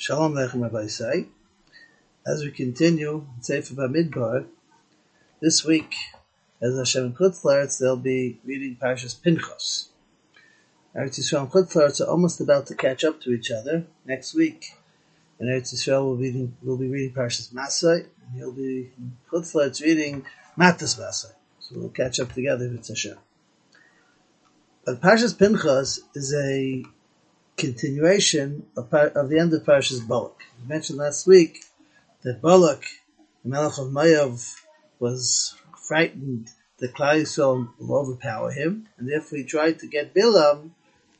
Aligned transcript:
Shalom 0.00 0.32
Lechem 0.32 0.62
Rabbi 0.62 0.86
Say. 0.86 1.26
As 2.26 2.42
we 2.42 2.50
continue 2.52 3.26
Sefer 3.42 3.74
Bamidbar, 3.74 4.46
this 5.42 5.62
week, 5.62 5.94
as 6.62 6.74
Hashem 6.74 7.12
Chutzlaretz, 7.12 7.78
they'll 7.78 7.98
be 7.98 8.40
reading 8.42 8.78
Parshas 8.80 9.22
Pinchas. 9.22 9.90
Eretz 10.96 11.20
Yisrael 11.20 11.42
and 11.42 11.50
Chutzlaretz 11.50 12.00
are 12.00 12.08
almost 12.08 12.40
about 12.40 12.68
to 12.68 12.74
catch 12.74 13.04
up 13.04 13.20
to 13.20 13.30
each 13.32 13.50
other. 13.50 13.84
Next 14.06 14.34
week, 14.34 14.74
in 15.38 15.48
Eretz 15.48 15.74
Yisrael, 15.74 16.06
we'll 16.06 16.16
be 16.16 16.28
reading, 16.28 16.56
we'll 16.62 16.78
be 16.78 16.88
reading 16.88 17.14
Parshas 17.14 17.52
Masai, 17.52 17.96
and 17.96 18.36
he'll 18.36 18.52
be 18.52 18.90
in 18.96 19.18
Chutzlaretz 19.30 19.82
reading 19.82 20.24
Matas 20.58 20.98
Masai. 20.98 21.32
So 21.58 21.74
we'll 21.78 21.90
catch 21.90 22.18
up 22.20 22.32
together 22.32 22.64
if 22.64 22.72
with 22.72 22.88
Hashem. 22.88 23.18
But 24.86 25.02
Parshas 25.02 25.38
Pinchas 25.38 26.00
is 26.14 26.32
a 26.34 26.86
continuation 27.60 28.66
of, 28.74 28.92
of 28.92 29.28
the 29.28 29.38
end 29.38 29.52
of 29.52 29.62
Parashas 29.62 30.06
Balak. 30.08 30.42
We 30.62 30.68
mentioned 30.68 30.98
last 30.98 31.26
week 31.26 31.62
that 32.22 32.40
Balak, 32.40 32.84
the 33.44 33.50
Melech 33.50 33.78
of 33.78 33.88
Mayav, 33.88 34.56
was 34.98 35.54
frightened 35.86 36.48
that 36.78 36.94
Klal 36.94 37.20
Yisrael 37.20 37.68
will 37.78 37.98
overpower 37.98 38.50
him, 38.50 38.88
and 38.96 39.06
therefore 39.06 39.38
he 39.38 39.44
tried 39.44 39.78
to 39.80 39.86
get 39.86 40.14
Bilam 40.14 40.70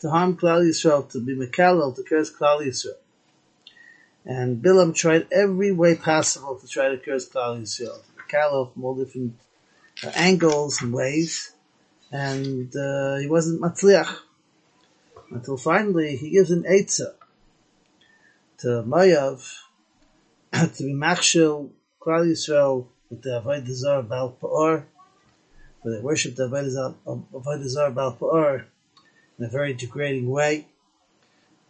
to 0.00 0.08
harm 0.08 0.38
Klal 0.38 0.66
Yisrael, 0.66 1.10
to 1.12 1.20
be 1.20 1.36
Mekalel, 1.36 1.94
to 1.94 2.02
curse 2.02 2.34
Klal 2.34 2.66
Yisrael. 2.66 2.96
And 4.24 4.62
Bilam 4.62 4.94
tried 4.94 5.28
every 5.30 5.72
way 5.72 5.94
possible 5.94 6.58
to 6.58 6.66
try 6.66 6.88
to 6.88 6.96
curse 6.96 7.28
Klal 7.28 7.60
Yisrael, 7.60 8.00
Mekalel 8.16 8.72
from 8.72 8.84
all 8.84 8.94
different 8.94 9.34
uh, 10.02 10.10
angles 10.14 10.80
and 10.80 10.94
ways, 10.94 11.52
and 12.10 12.74
uh, 12.74 13.16
he 13.16 13.26
wasn't 13.26 13.60
matzliach 13.60 14.16
until 15.30 15.56
finally 15.56 16.16
he 16.16 16.30
gives 16.30 16.50
an 16.50 16.64
Eitzah 16.64 17.14
to 18.58 18.66
Mayav 18.86 19.58
to 20.52 20.82
be 20.82 20.92
Machshel 20.92 21.70
Klal 22.00 22.26
Yisrael 22.26 22.86
with 23.08 23.22
the 23.22 23.40
Avodah 23.40 23.72
Zarah 23.72 24.02
Baal 24.02 24.36
Pa'or, 24.40 24.84
where 25.82 25.94
they 25.94 26.00
worship 26.00 26.36
the 26.36 26.48
Avodah 26.48 27.68
Zarah 27.68 27.90
Baal 27.90 28.16
Pa'or 28.16 28.64
in 29.38 29.44
a 29.44 29.48
very 29.48 29.74
degrading 29.74 30.28
way, 30.28 30.66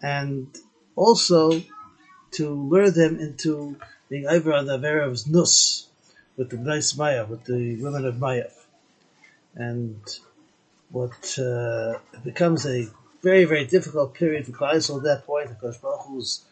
and 0.03 0.48
also 0.97 1.62
to 2.33 2.50
lure 2.50 2.91
them 2.91 3.19
into 3.19 3.77
being 4.08 4.27
over 4.27 4.53
on 4.53 4.66
the 4.66 4.78
Avera 4.78 5.06
of 5.06 5.28
Nus 5.28 5.86
with 6.36 6.50
the 6.50 6.56
nice 6.56 6.97
Maya, 6.97 7.25
with 7.25 7.44
the 7.44 7.77
women 7.83 8.05
of 8.05 8.16
Mayav. 8.16 8.53
And 9.55 10.00
what 10.91 11.38
uh, 11.38 11.98
becomes 12.25 12.66
a 12.66 12.88
very, 13.22 13.44
very 13.44 13.66
difficult 13.66 14.14
period 14.14 14.46
for 14.46 14.52
Klal 14.52 14.96
at 14.96 15.02
that 15.02 15.26
point. 15.26 15.48
Because 15.48 15.78
Baruch 15.78 16.06
Hu's 16.06 16.44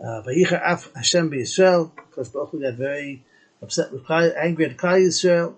uh, 0.00 0.22
Vayicha 0.22 0.94
Hashem 0.94 1.30
Yisrael. 1.30 1.90
Because 1.94 2.28
Baruch 2.28 2.50
Hu 2.50 2.60
got 2.60 2.74
very 2.74 3.24
upset 3.60 3.92
with 3.92 4.04
Klal, 4.04 4.34
angry 4.36 4.66
at 4.66 4.76
Klal 4.76 5.06
Yisrael, 5.06 5.54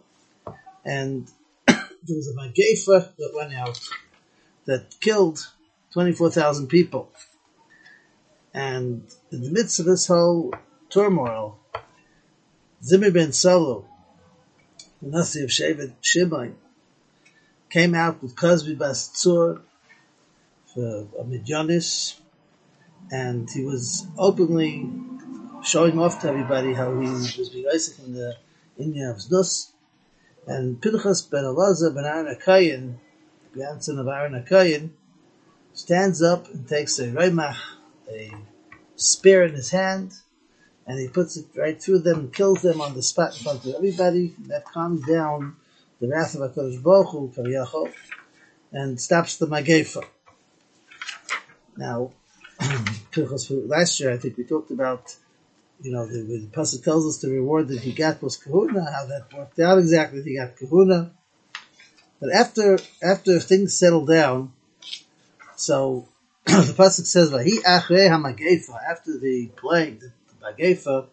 and 0.85 1.31
there 1.67 1.77
was 2.09 2.29
a 2.29 2.35
Magefa 2.35 3.15
that 3.17 3.33
went 3.35 3.55
out 3.55 3.81
that 4.67 4.95
killed 5.01 5.47
twenty 5.93 6.13
four 6.13 6.31
thousand 6.31 6.69
people. 6.69 7.11
And 8.53 9.03
in 9.33 9.43
the 9.43 9.51
midst 9.51 9.81
of 9.81 9.87
this 9.87 10.07
whole 10.07 10.55
turmoil, 10.89 11.59
Zimri 12.85 13.11
ben 13.11 13.31
Salu, 13.31 13.85
the 15.03 15.09
Nasi 15.09 15.43
of 15.43 15.51
Shevet 15.51 15.93
Shimon, 16.01 16.57
came 17.69 17.97
out 17.97 18.23
with 18.23 18.37
Kozbi 18.37 18.79
Bas 18.79 19.09
Tzur, 20.75 21.09
uh, 21.19 21.25
Midyanis, 21.25 22.19
and 23.11 23.49
he 23.51 23.65
was 23.65 24.07
openly 24.19 24.91
showing 25.63 25.99
off 25.99 26.21
to 26.21 26.29
everybody 26.29 26.73
how 26.73 26.99
he 27.01 27.09
was 27.09 27.51
being 27.51 27.67
Isaac 27.73 27.99
in 28.05 28.15
the 28.15 28.37
India 28.79 29.11
of 29.11 29.19
Zdus. 29.19 29.73
And 30.47 30.81
Pinchas 30.81 31.23
ben 31.23 31.45
Elazar 31.45 31.95
ben 31.95 32.05
Aaron 32.05 32.35
Akayin, 32.35 32.95
grandson 33.53 33.99
of 33.99 34.09
Aaron 34.09 34.33
Akayin, 34.33 34.91
stands 35.73 36.23
up 36.23 36.53
and 36.53 36.69
takes 36.69 36.99
a 36.99 37.09
Reimach, 37.09 37.57
a 38.11 38.33
spear 38.97 39.45
in 39.45 39.55
his 39.55 39.71
hand, 39.71 40.13
and 40.87 40.99
he 40.99 41.09
puts 41.09 41.37
it 41.37 41.47
right 41.57 41.81
through 41.81 42.01
them 42.01 42.19
and 42.19 42.35
kills 42.35 42.63
them 42.63 42.81
on 42.81 42.95
the 42.95 43.03
spot 43.03 43.37
in 43.37 43.43
front 43.43 43.65
of 43.65 43.75
everybody. 43.75 44.35
That 44.49 44.67
calms 44.67 45.07
down 45.07 45.57
the 46.01 46.09
wrath 46.09 46.35
of 46.35 46.55
HaKadosh 46.55 46.83
Baruch 46.83 47.11
Hu, 47.11 47.89
and 48.73 49.01
stops 49.01 49.37
the 49.37 49.47
Magefa. 49.47 50.05
Now, 51.77 52.13
last 53.17 54.01
year 54.01 54.13
I 54.13 54.17
think 54.17 54.37
we 54.37 54.45
talked 54.45 54.71
about, 54.71 55.15
you 55.83 55.93
know, 55.93 56.07
the, 56.07 56.23
the 56.23 56.49
pasuk 56.53 56.85
tells 56.85 57.07
us 57.07 57.21
the 57.21 57.31
reward 57.31 57.69
that 57.69 57.81
he 57.81 57.93
got 57.93 58.23
was 58.23 58.37
kahuna, 58.37 58.91
how 58.91 59.07
that 59.07 59.33
worked 59.37 59.59
out 59.59 59.79
exactly. 59.79 60.23
He 60.23 60.37
got 60.37 60.57
kahuna, 60.57 61.13
but 62.21 62.33
after 62.33 62.79
after 63.03 63.41
things 63.41 63.77
settled 63.77 64.09
down, 64.09 64.53
so 65.57 66.09
the 66.45 66.75
pasuk 66.77 67.07
says, 67.07 67.31
"Vahi 67.31 67.59
achrei 67.65 68.09
hamagefa." 68.09 68.79
After 68.89 69.19
the 69.19 69.51
plague, 69.57 70.01
the, 70.01 70.13
the 70.29 70.47
magefa, 70.47 71.09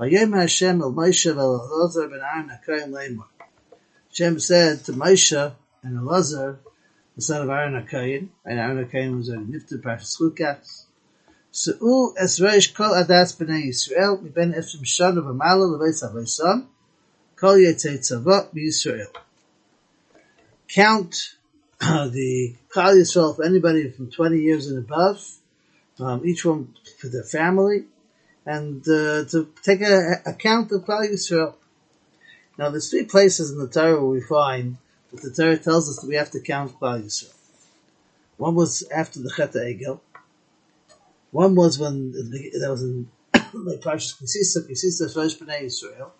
"Vayem 0.00 0.36
Hashem 0.36 0.82
el 0.82 0.92
Moshe 0.92 1.26
el 1.26 1.36
Elazar 1.36 2.10
ben 2.10 2.20
Aaron 2.20 2.50
hakayin 2.50 2.90
leimor." 2.90 3.26
Hashem 4.08 4.40
said 4.40 4.84
to 4.84 4.92
Moshe 4.92 5.54
and 5.82 5.98
Elazar, 5.98 6.58
the 7.16 7.22
son 7.22 7.42
of 7.42 7.48
Aaron 7.48 7.84
HaKayin, 7.84 8.28
and 8.44 8.58
Aaron 8.58 8.84
HaKayin 8.84 9.16
was 9.16 9.28
a 9.28 9.36
Nifter 9.36 9.80
Parshas 9.80 10.18
Chukas. 10.18 10.84
Se'u 11.52 12.14
esreish 12.20 12.74
kol 12.74 12.90
adas 12.90 13.36
b'nei 13.36 13.68
Yisrael, 13.68 14.20
miben 14.20 14.52
efshim 14.54 14.82
shana 14.82 15.22
v'mala 15.22 15.78
lebeis 15.78 16.02
ha'vaisam, 16.02 16.66
kol 17.36 17.54
yetzei 17.54 17.98
tzavot 17.98 18.52
b'Yisrael. 18.52 19.14
Count 20.68 21.36
uh, 21.80 22.08
the 22.08 22.56
Klal 22.68 22.96
Yisrael 22.96 23.36
for 23.36 23.44
anybody 23.44 23.90
from 23.90 24.10
20 24.10 24.38
years 24.38 24.66
and 24.66 24.78
above, 24.78 25.24
um, 26.00 26.26
each 26.26 26.44
one 26.44 26.74
for 26.98 27.08
their 27.08 27.22
family, 27.22 27.84
and 28.44 28.82
uh, 28.88 29.24
to 29.26 29.48
take 29.62 29.80
a, 29.82 30.22
a 30.26 30.32
count 30.32 30.72
of 30.72 30.84
Klal 30.84 31.08
Yisrael. 31.08 31.54
Now, 32.58 32.70
there's 32.70 32.90
three 32.90 33.04
places 33.04 33.52
in 33.52 33.58
the 33.58 33.68
Torah 33.68 34.00
where 34.00 34.04
we 34.04 34.20
find 34.20 34.78
the 35.22 35.32
Torah 35.34 35.58
tells 35.58 35.88
us 35.88 36.00
that 36.00 36.08
we 36.08 36.16
have 36.16 36.30
to 36.32 36.40
count 36.40 36.78
Klal 36.78 37.04
Yisrael. 37.04 37.34
One 38.36 38.54
was 38.54 38.86
after 38.94 39.20
the 39.20 39.30
Chet 39.30 39.52
Egel. 39.52 40.00
One 41.30 41.54
was 41.54 41.78
when 41.78 42.12
that 42.12 42.68
was 42.70 42.82
in 42.82 43.08
like 43.34 43.80
Parshas 43.80 44.20
Kisisa, 44.20 44.68
Kisisa 44.68 45.12
Shlosh 45.12 45.38
Bnei 45.38 45.64
Yisrael. 45.64 46.10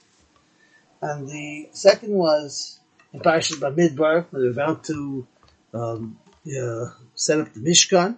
And 1.00 1.28
the 1.28 1.68
second 1.72 2.12
was 2.12 2.80
in 3.12 3.20
Parshas 3.20 3.58
Bamidbar, 3.58 4.26
when 4.30 4.42
they're 4.42 4.50
about 4.50 4.84
to 4.84 5.26
um, 5.72 6.18
uh, 6.46 6.86
set 7.14 7.40
up 7.40 7.52
the 7.52 7.60
Mishkan. 7.60 8.16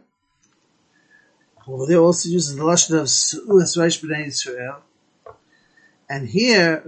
Over 1.67 1.87
there 1.87 1.99
also 1.99 2.29
uses 2.29 2.55
the 2.55 2.63
lashon 2.63 3.01
of 3.01 3.07
Su'as 3.07 3.77
Rosh 3.77 4.01
Bnei 4.01 4.27
Yisrael. 4.27 4.77
And 6.09 6.29
here, 6.29 6.85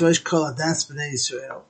Rosh 0.00 0.18
Kol 0.18 0.52
Adas 0.52 0.90
Bnei 0.90 1.14
Yisrael. 1.14 1.62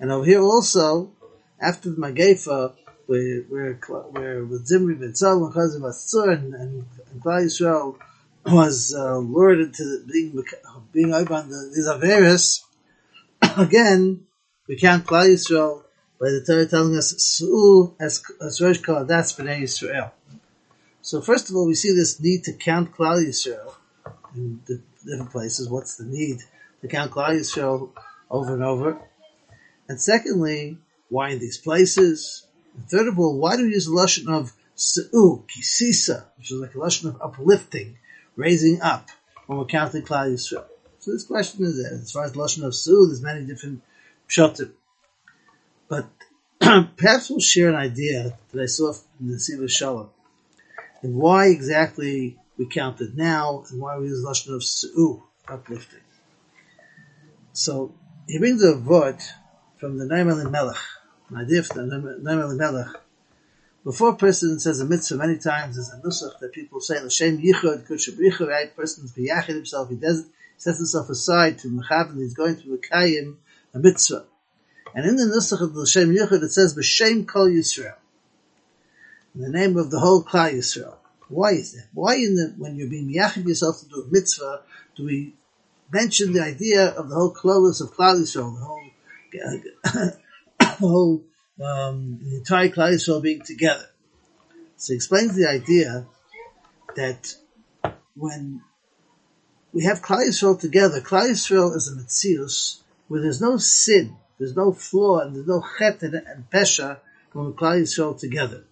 And 0.00 0.10
over 0.10 0.24
here 0.24 0.40
also, 0.40 1.12
after 1.60 1.90
the 1.90 1.96
Magefa, 1.96 2.74
where, 3.06 3.42
where, 3.42 3.74
where 4.10 4.44
with 4.44 4.66
Zimri 4.66 4.94
ben 4.94 5.12
Tzal 5.12 5.44
and 5.44 5.54
Chazim 5.54 6.32
and, 6.32 6.54
and, 6.54 7.22
Yisrael 7.22 7.96
was 8.46 8.94
uh, 8.96 9.18
lured 9.18 9.60
into 9.60 10.04
being, 10.10 10.42
being 10.92 11.12
over 11.12 11.34
on 11.34 11.50
the, 11.50 11.70
these 11.74 12.64
again, 13.58 14.26
we 14.66 14.78
count 14.78 15.04
Klal 15.04 15.26
Yisrael 15.26 15.82
by 16.18 16.30
the 16.30 16.44
Torah 16.46 16.66
telling 16.66 16.96
us, 16.96 17.14
Su'u 17.18 17.94
as, 18.00 18.22
Rosh 18.60 18.80
Kaladas 18.80 19.36
B'nai 19.36 19.62
Yisrael. 19.62 20.12
So 21.02 21.20
first 21.20 21.50
of 21.50 21.56
all, 21.56 21.66
we 21.66 21.74
see 21.74 21.92
this 21.92 22.20
need 22.20 22.44
to 22.44 22.52
count 22.54 22.92
Klal 22.92 23.22
Yisrael 23.22 23.74
in 24.34 24.60
different 25.04 25.30
places. 25.30 25.68
What's 25.68 25.96
the 25.96 26.04
need 26.04 26.38
to 26.80 26.88
count 26.88 27.10
Klal 27.10 27.38
Yisrael 27.38 27.90
over 28.30 28.54
and 28.54 28.62
over? 28.62 28.98
And 29.90 30.00
secondly, 30.00 30.78
why 31.08 31.30
in 31.30 31.40
these 31.40 31.58
places? 31.58 32.46
And 32.76 32.88
third 32.88 33.08
of 33.08 33.18
all, 33.18 33.36
why 33.36 33.56
do 33.56 33.64
we 33.64 33.70
use 33.70 33.86
the 33.86 33.90
lashon 33.90 34.32
of 34.32 34.52
se'u, 34.76 35.44
kisisa, 35.48 36.26
which 36.38 36.52
is 36.52 36.60
like 36.60 36.76
a 36.76 36.78
lashon 36.78 37.06
of 37.06 37.20
uplifting, 37.20 37.98
raising 38.36 38.80
up, 38.82 39.08
when 39.48 39.58
we're 39.58 39.64
counting 39.64 40.02
Klal 40.02 40.32
Yisrael? 40.32 40.66
So 41.00 41.10
this 41.10 41.24
question 41.24 41.64
is, 41.64 41.84
as 41.84 42.12
far 42.12 42.24
as 42.24 42.30
the 42.30 42.38
lashon 42.38 42.62
of 42.62 42.72
se'u, 42.72 43.08
there's 43.08 43.20
many 43.20 43.44
different 43.44 43.82
pshatim. 44.28 44.70
But 45.88 46.06
perhaps 46.60 47.28
we'll 47.28 47.40
share 47.40 47.68
an 47.68 47.74
idea 47.74 48.38
that 48.52 48.62
I 48.62 48.66
saw 48.66 48.92
in 49.18 49.26
the 49.26 49.40
Siva 49.40 49.66
Shalom, 49.66 50.10
and 51.02 51.16
why 51.16 51.48
exactly 51.48 52.38
we 52.56 52.66
count 52.66 53.00
it 53.00 53.16
now, 53.16 53.64
and 53.68 53.80
why 53.80 53.98
we 53.98 54.06
use 54.06 54.24
lashon 54.24 54.54
of 54.54 54.62
se'u, 54.62 55.20
uplifting. 55.48 55.98
So, 57.52 57.92
he 58.28 58.38
brings 58.38 58.62
a 58.62 58.78
word 58.78 59.18
from 59.80 59.96
the 59.96 60.04
Naim 60.04 60.26
Melech, 60.50 60.76
an 61.30 61.36
idea 61.38 61.62
from 61.62 61.88
the 61.88 62.18
Naim 62.20 62.56
Melech, 62.58 62.88
before 63.82 64.10
a 64.10 64.16
person 64.16 64.60
says 64.60 64.78
a 64.78 64.84
mitzvah 64.84 65.16
many 65.16 65.38
times, 65.38 65.76
there's 65.76 65.88
a 65.88 66.06
nusach 66.06 66.38
that 66.40 66.52
people 66.52 66.80
say, 66.80 67.02
L'shem 67.02 67.38
yichud 67.38 67.88
kutshabricha, 67.88 68.46
right? 68.46 68.76
Person's 68.76 69.12
biyachid 69.12 69.54
himself, 69.54 69.88
he 69.88 69.96
does, 69.96 70.26
sets 70.58 70.76
himself 70.76 71.08
aside 71.08 71.58
to 71.60 71.68
mechav, 71.68 72.14
he's 72.14 72.34
going 72.34 72.56
to 72.56 72.76
Mekayim, 72.76 73.36
a 73.72 73.78
mitzvah. 73.78 74.26
And 74.94 75.06
in 75.06 75.16
the 75.16 75.24
nusach 75.24 75.62
of 75.62 75.72
the 75.72 75.80
L'shem 75.80 76.14
yichud, 76.14 76.42
it 76.42 76.50
says, 76.50 76.76
B'shem 76.76 77.26
kol 77.26 77.48
Yisrael. 77.48 77.94
In 79.34 79.40
the 79.40 79.48
name 79.48 79.78
of 79.78 79.90
the 79.90 80.00
whole 80.00 80.22
Klal 80.22 80.52
Yisrael. 80.52 80.96
Why 81.28 81.52
is 81.52 81.72
that? 81.72 81.86
Why 81.94 82.16
in 82.16 82.34
the, 82.34 82.54
when 82.58 82.76
you're 82.76 82.90
being 82.90 83.08
miyachid 83.08 83.46
yourself 83.46 83.80
to 83.80 83.88
do 83.88 84.02
a 84.02 84.06
mitzvah, 84.12 84.60
do 84.96 85.04
we 85.06 85.32
mention 85.90 86.34
the 86.34 86.42
idea 86.42 86.88
of 86.88 87.08
the 87.08 87.14
whole 87.14 87.32
klolis 87.32 87.80
of 87.80 87.94
Klal 87.94 88.20
Yisrael, 88.20 88.58
the 88.58 88.64
whole, 88.64 88.79
whole 90.62 91.24
um, 91.62 92.18
the 92.22 92.36
entire 92.36 92.68
Klal 92.68 92.94
Yisrael 92.94 93.22
being 93.22 93.42
together. 93.42 93.86
So 94.76 94.92
he 94.92 94.96
explains 94.96 95.34
the 95.34 95.48
idea 95.48 96.06
that 96.96 97.34
when 98.14 98.62
we 99.72 99.84
have 99.84 100.02
Klal 100.02 100.26
Yisrael 100.26 100.58
together, 100.58 101.00
Klal 101.00 101.30
Yisrael 101.30 101.76
is 101.76 101.88
a 101.88 101.96
Metzius 101.96 102.80
where 103.08 103.20
there's 103.20 103.40
no 103.40 103.56
sin, 103.56 104.16
there's 104.38 104.56
no 104.56 104.72
flaw, 104.72 105.20
and 105.20 105.34
there's 105.34 105.46
no 105.46 105.62
chet 105.78 106.02
and, 106.02 106.14
and 106.14 106.48
pesha 106.50 106.98
when 107.32 107.52
Klal 107.52 107.82
Yisrael 107.82 108.18
together. 108.18 108.64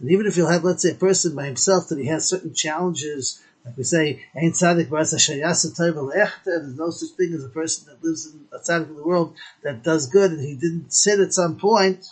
And 0.00 0.10
even 0.10 0.26
if 0.26 0.36
you'll 0.36 0.50
have, 0.50 0.64
let's 0.64 0.82
say, 0.82 0.90
a 0.90 0.96
person 0.96 1.36
by 1.36 1.46
himself 1.46 1.88
that 1.88 1.98
he 1.98 2.06
has 2.06 2.28
certain 2.28 2.52
challenges 2.52 3.42
like 3.64 3.76
we 3.76 3.84
say, 3.84 4.24
Ein 4.34 4.52
tzaddik 4.52 4.90
There's 6.44 6.76
no 6.76 6.90
such 6.90 7.10
thing 7.10 7.32
as 7.34 7.44
a 7.44 7.48
person 7.48 7.86
that 7.88 8.04
lives 8.04 8.26
in 8.26 8.46
a 8.52 8.58
tzaddik 8.58 8.90
of 8.90 8.96
the 8.96 9.04
world 9.04 9.34
that 9.62 9.82
does 9.82 10.06
good 10.06 10.32
and 10.32 10.40
he 10.40 10.54
didn't 10.54 10.92
sin 10.92 11.20
at 11.20 11.32
some 11.32 11.56
point, 11.56 12.06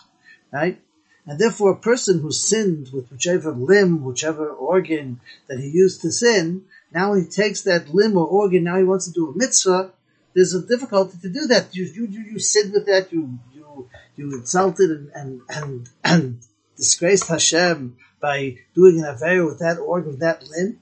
right? 0.51 0.79
And 1.25 1.37
therefore, 1.37 1.71
a 1.71 1.77
person 1.77 2.21
who 2.21 2.31
sinned 2.31 2.89
with 2.91 3.11
whichever 3.11 3.51
limb, 3.51 4.03
whichever 4.03 4.49
organ 4.49 5.19
that 5.47 5.59
he 5.59 5.67
used 5.67 6.01
to 6.01 6.11
sin, 6.11 6.65
now 6.93 7.13
he 7.13 7.25
takes 7.25 7.61
that 7.63 7.93
limb 7.93 8.17
or 8.17 8.25
organ, 8.25 8.63
now 8.63 8.77
he 8.77 8.83
wants 8.83 9.05
to 9.05 9.11
do 9.11 9.29
a 9.29 9.37
mitzvah, 9.37 9.91
there's 10.33 10.53
a 10.53 10.65
difficulty 10.65 11.17
to 11.21 11.29
do 11.29 11.47
that. 11.47 11.75
You, 11.75 11.85
you, 11.85 12.07
you, 12.07 12.21
you 12.31 12.39
sinned 12.39 12.73
with 12.73 12.85
that, 12.87 13.11
you, 13.11 13.37
you, 13.53 13.89
you 14.15 14.33
insulted 14.33 14.89
and, 14.89 15.11
and, 15.13 15.41
and, 15.49 15.89
and 16.03 16.39
disgraced 16.77 17.27
Hashem 17.27 17.97
by 18.19 18.57
doing 18.73 18.99
an 18.99 19.05
affair 19.05 19.45
with 19.45 19.59
that 19.59 19.77
organ, 19.77 20.11
with 20.11 20.19
that 20.21 20.43
limb. 20.47 20.79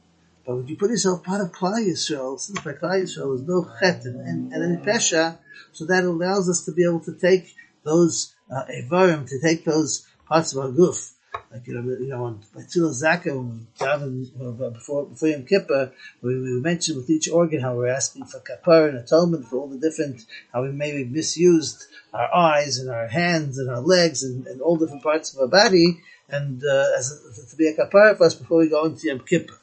But 0.50 0.56
when 0.56 0.68
you 0.68 0.78
put 0.78 0.90
yourself 0.90 1.24
part 1.24 1.42
of 1.42 1.52
Klal 1.52 1.78
Yisrael, 1.78 2.40
since 2.40 2.60
by 2.62 2.72
Klal 2.72 3.04
Yisrael 3.04 3.36
is 3.36 3.44
no 3.44 3.70
chet 3.80 4.04
and, 4.06 4.20
and, 4.20 4.52
any 4.52 4.84
pesha, 4.84 5.38
so 5.74 5.86
that 5.86 6.04
allows 6.04 6.50
us 6.50 6.66
to 6.66 6.72
be 6.72 6.84
able 6.84 7.02
to 7.02 7.14
take 7.14 7.54
those 7.84 8.34
uh, 8.50 8.64
evarim, 8.74 9.30
to 9.30 9.40
take 9.40 9.64
those 9.64 10.08
parts 10.28 10.52
of 10.54 10.64
our 10.64 10.72
goof. 10.72 11.12
like 11.52 11.68
you 11.68 11.76
know, 11.76 11.82
you 11.82 12.08
know, 12.08 12.24
on 12.24 12.42
by 12.56 12.62
Tzil 12.62 12.90
Zaka 12.90 13.28
when 13.28 13.60
we 13.60 13.66
daven 13.78 14.74
before 14.74 15.06
before 15.06 15.30
Yom 15.30 15.46
Kippur, 15.46 15.92
we, 16.24 16.42
we 16.42 16.60
mentioned 16.62 16.98
with 16.98 17.12
each 17.12 17.30
organ 17.30 17.62
how 17.62 17.76
we're 17.76 17.88
asking 17.88 18.26
for 18.26 18.40
kapar 18.40 18.90
and 18.90 18.98
atonement 18.98 19.46
for 19.46 19.58
all 19.58 19.68
the 19.68 19.78
different 19.78 20.26
how 20.52 20.64
we 20.64 20.72
may 20.72 20.94
maybe 20.94 21.04
misused 21.04 21.86
our 22.12 22.34
eyes 22.36 22.80
and 22.80 22.90
our 22.90 23.08
hands 23.08 23.60
and 23.60 23.70
our 23.70 23.82
legs 23.82 24.24
and, 24.24 24.48
and 24.48 24.62
all 24.62 24.78
different 24.78 25.04
parts 25.04 25.32
of 25.32 25.42
our 25.42 25.48
body, 25.48 26.02
and 26.28 26.64
uh, 26.64 26.98
as 26.98 27.12
a, 27.12 27.52
to 27.52 27.56
be 27.56 27.68
a 27.68 27.76
kapar 27.76 28.18
for 28.18 28.24
us 28.24 28.34
before 28.34 28.58
we 28.58 28.68
go 28.68 28.86
into 28.86 29.06
Yom 29.06 29.20
Kippur. 29.20 29.59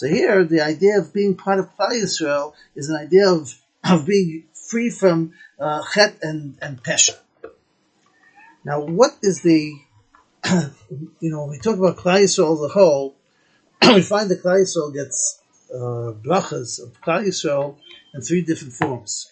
So 0.00 0.08
here, 0.08 0.44
the 0.44 0.62
idea 0.62 0.98
of 0.98 1.12
being 1.12 1.34
part 1.34 1.58
of 1.58 1.76
Klal 1.76 1.92
Yisrael 1.92 2.54
is 2.74 2.88
an 2.88 2.96
idea 2.96 3.28
of, 3.28 3.54
of 3.84 4.06
being 4.06 4.44
free 4.54 4.88
from 4.88 5.34
uh, 5.58 5.82
chet 5.92 6.16
and, 6.22 6.56
and 6.62 6.82
pesha. 6.82 7.18
Now, 8.64 8.80
what 8.80 9.10
is 9.20 9.42
the, 9.42 9.74
you 11.20 11.30
know, 11.30 11.42
when 11.42 11.50
we 11.50 11.58
talk 11.58 11.76
about 11.76 11.98
Klal 11.98 12.22
Yisrael 12.22 12.54
as 12.54 12.62
a 12.62 12.68
whole, 12.72 13.14
we 13.82 14.00
find 14.00 14.30
that 14.30 14.42
Klal 14.42 14.62
Yisrael 14.62 14.94
gets 14.94 15.42
uh, 15.70 16.16
brachas 16.24 16.82
of 16.82 16.98
Klal 17.02 17.26
Yisrael 17.26 17.76
in 18.14 18.22
three 18.22 18.40
different 18.40 18.72
forms. 18.72 19.30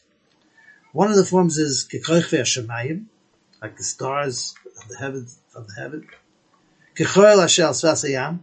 One 0.92 1.10
of 1.10 1.16
the 1.16 1.24
forms 1.24 1.56
is 1.56 1.88
kekoich 1.90 2.28
ve'ashamayim, 2.28 3.06
like 3.62 3.78
the 3.78 3.84
stars 3.84 4.54
of 4.82 4.86
the 4.88 4.98
heavens 4.98 5.38
of 5.54 5.66
the 5.66 5.80
heaven. 5.80 6.06
Kechoel 6.94 7.38
ashel 7.38 7.70
svasayam, 7.70 8.40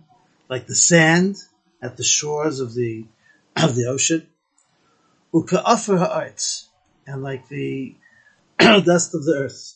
like 0.49 0.65
the 0.65 0.73
sand 0.73 1.37
at 1.85 1.97
the 1.97 2.03
shores 2.03 2.59
of 2.59 2.73
the 2.73 3.05
of 3.55 3.75
the 3.75 3.85
ocean. 3.85 4.27
Uka'afar 5.33 5.99
ha'arts, 5.99 6.69
and 7.05 7.21
like 7.21 7.47
the 7.49 7.95
dust 8.59 9.13
of 9.13 9.25
the 9.25 9.33
earth. 9.33 9.75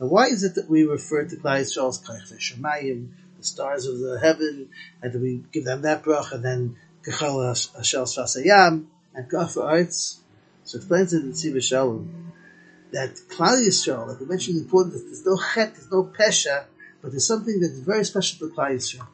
Now, 0.00 0.06
why 0.06 0.26
is 0.26 0.42
it 0.42 0.54
that 0.56 0.68
we 0.68 0.84
refer 0.84 1.24
to 1.24 1.36
Klal 1.36 1.60
Yisrael 1.60 1.88
as 1.88 2.00
Kaychve 2.00 2.38
Shemayim, 2.38 3.08
the 3.36 3.44
stars 3.44 3.86
of 3.86 3.98
the 3.98 4.18
heaven, 4.20 4.70
and 5.02 5.12
that 5.12 5.20
we 5.20 5.44
give 5.52 5.64
them 5.64 5.82
that 5.82 6.02
brach, 6.02 6.32
and 6.32 6.44
then 6.44 6.76
Kachal 7.06 7.36
Hashel 7.76 8.04
Sfasayam, 8.04 8.86
and 9.14 9.30
Ka'afar 9.30 9.64
Arts? 9.64 10.20
So 10.64 10.78
explains 10.78 11.12
it 11.14 11.22
in 11.22 11.32
Tziva 11.32 11.62
Shalom 11.62 12.32
that 12.92 13.14
Klal 13.28 13.66
Yisrael, 13.66 14.08
like 14.08 14.20
we 14.20 14.26
mentioned, 14.26 14.58
importance 14.58 14.94
that 14.94 15.04
there's 15.04 15.26
no 15.26 15.36
chet, 15.36 15.74
there's 15.74 15.90
no 15.90 16.04
pesha, 16.04 16.64
but 17.02 17.10
there's 17.10 17.26
something 17.26 17.60
that's 17.60 17.78
very 17.78 18.04
special 18.04 18.48
to 18.48 18.54
Klal 18.54 18.72
Yisrael. 18.72 19.06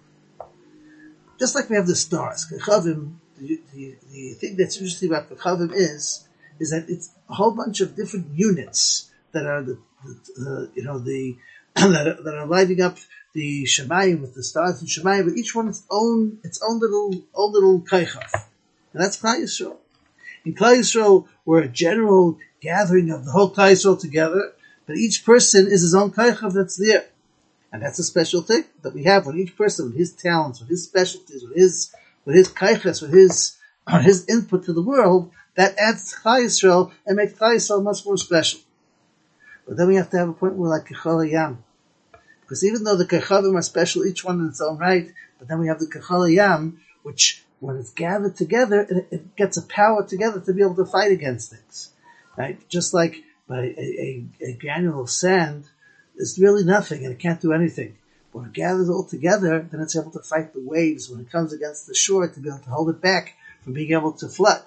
Just 1.38 1.54
like 1.54 1.68
we 1.68 1.76
have 1.76 1.86
the 1.86 1.96
stars, 1.96 2.46
Kechavim, 2.50 3.16
the, 3.38 3.60
the, 3.72 3.96
the 4.12 4.34
thing 4.34 4.56
that's 4.56 4.76
interesting 4.76 5.10
about 5.10 5.28
Kechavim 5.28 5.72
is, 5.72 6.26
is 6.60 6.70
that 6.70 6.86
it's 6.88 7.10
a 7.28 7.34
whole 7.34 7.50
bunch 7.50 7.80
of 7.80 7.96
different 7.96 8.26
units 8.34 9.10
that 9.32 9.46
are 9.46 9.62
the, 9.62 9.78
the 10.04 10.68
uh, 10.68 10.72
you 10.74 10.84
know, 10.84 10.98
the, 10.98 11.36
that, 11.74 12.06
are, 12.06 12.22
that 12.22 12.34
are 12.34 12.46
lighting 12.46 12.80
up 12.80 12.98
the 13.34 13.64
Shemayim 13.64 14.20
with 14.20 14.34
the 14.34 14.44
stars 14.44 14.80
and 14.80 14.88
Shemayim, 14.88 15.24
but 15.24 15.36
each 15.36 15.54
one 15.54 15.68
its 15.68 15.82
own, 15.90 16.38
its 16.44 16.60
own 16.66 16.78
little, 16.78 17.12
own 17.34 17.52
little 17.52 17.80
Keichav. 17.80 18.32
And 18.92 19.02
that's 19.02 19.20
Klal 19.20 19.40
Yisrael. 19.40 19.76
In 20.44 20.54
Klal 20.54 20.78
Yisrael, 20.78 21.26
we're 21.44 21.62
a 21.62 21.68
general 21.68 22.38
gathering 22.60 23.10
of 23.10 23.24
the 23.24 23.32
whole 23.32 23.50
Klal 23.50 23.72
Yisrael 23.72 24.00
together, 24.00 24.52
but 24.86 24.96
each 24.96 25.24
person 25.24 25.66
is 25.66 25.82
his 25.82 25.94
own 25.94 26.12
Keichav 26.12 26.52
that's 26.52 26.76
there. 26.76 27.06
And 27.74 27.82
that's 27.82 27.98
a 27.98 28.04
special 28.04 28.40
thing 28.40 28.62
that 28.82 28.94
we 28.94 29.02
have 29.02 29.26
with 29.26 29.34
each 29.34 29.56
person, 29.56 29.86
with 29.86 29.96
his 29.96 30.12
talents, 30.12 30.60
with 30.60 30.68
his 30.68 30.84
specialties, 30.84 31.42
with 31.42 31.56
his, 31.56 31.92
with 32.24 32.36
his 32.36 32.48
kaiches, 32.48 33.02
with 33.02 33.12
his, 33.12 33.56
his 34.02 34.28
input 34.28 34.66
to 34.66 34.72
the 34.72 34.80
world, 34.80 35.32
that 35.56 35.76
adds 35.76 36.12
to 36.12 36.16
Klal 36.20 36.44
Yisrael 36.44 36.92
and 37.04 37.16
makes 37.16 37.32
Klal 37.32 37.56
Yisrael 37.56 37.82
much 37.82 38.06
more 38.06 38.16
special. 38.16 38.60
But 39.66 39.76
then 39.76 39.88
we 39.88 39.96
have 39.96 40.08
to 40.10 40.18
have 40.18 40.28
a 40.28 40.34
point 40.34 40.54
where 40.54 40.70
like 40.70 40.86
Kechol 40.86 41.28
Yam. 41.28 41.64
Because 42.42 42.64
even 42.64 42.84
though 42.84 42.94
the 42.94 43.06
Kechavim 43.06 43.56
are 43.56 43.62
special, 43.62 44.06
each 44.06 44.24
one 44.24 44.38
in 44.38 44.46
its 44.46 44.60
own 44.60 44.78
right, 44.78 45.08
but 45.40 45.48
then 45.48 45.58
we 45.58 45.66
have 45.66 45.80
the 45.80 45.86
Kechol 45.86 46.32
Yam, 46.32 46.80
which 47.02 47.42
when 47.58 47.76
it's 47.76 47.90
gathered 47.90 48.36
together, 48.36 48.82
it, 48.82 49.08
it, 49.10 49.34
gets 49.34 49.56
a 49.56 49.62
power 49.62 50.06
together 50.06 50.38
to 50.38 50.52
be 50.52 50.62
able 50.62 50.76
to 50.76 50.86
fight 50.86 51.10
against 51.10 51.50
things. 51.50 51.90
Right? 52.36 52.56
Just 52.68 52.94
like 52.94 53.24
by 53.48 53.62
a, 53.62 53.80
a, 53.80 54.26
a 54.42 54.52
granule 54.60 55.02
of 55.02 55.10
sand 55.10 55.64
is 56.16 56.38
really 56.38 56.64
nothing 56.64 57.04
and 57.04 57.12
it 57.12 57.18
can't 57.18 57.40
do 57.40 57.52
anything. 57.52 57.96
But 58.32 58.38
when 58.38 58.48
it 58.48 58.54
gathers 58.54 58.90
all 58.90 59.04
together, 59.04 59.66
then 59.70 59.80
it's 59.80 59.96
able 59.96 60.10
to 60.12 60.20
fight 60.20 60.52
the 60.52 60.60
waves 60.60 61.08
when 61.08 61.20
it 61.20 61.30
comes 61.30 61.52
against 61.52 61.86
the 61.86 61.94
shore 61.94 62.28
to 62.28 62.40
be 62.40 62.48
able 62.48 62.58
to 62.60 62.70
hold 62.70 62.90
it 62.90 63.00
back 63.00 63.34
from 63.62 63.74
being 63.74 63.92
able 63.92 64.12
to 64.12 64.28
flood. 64.28 64.62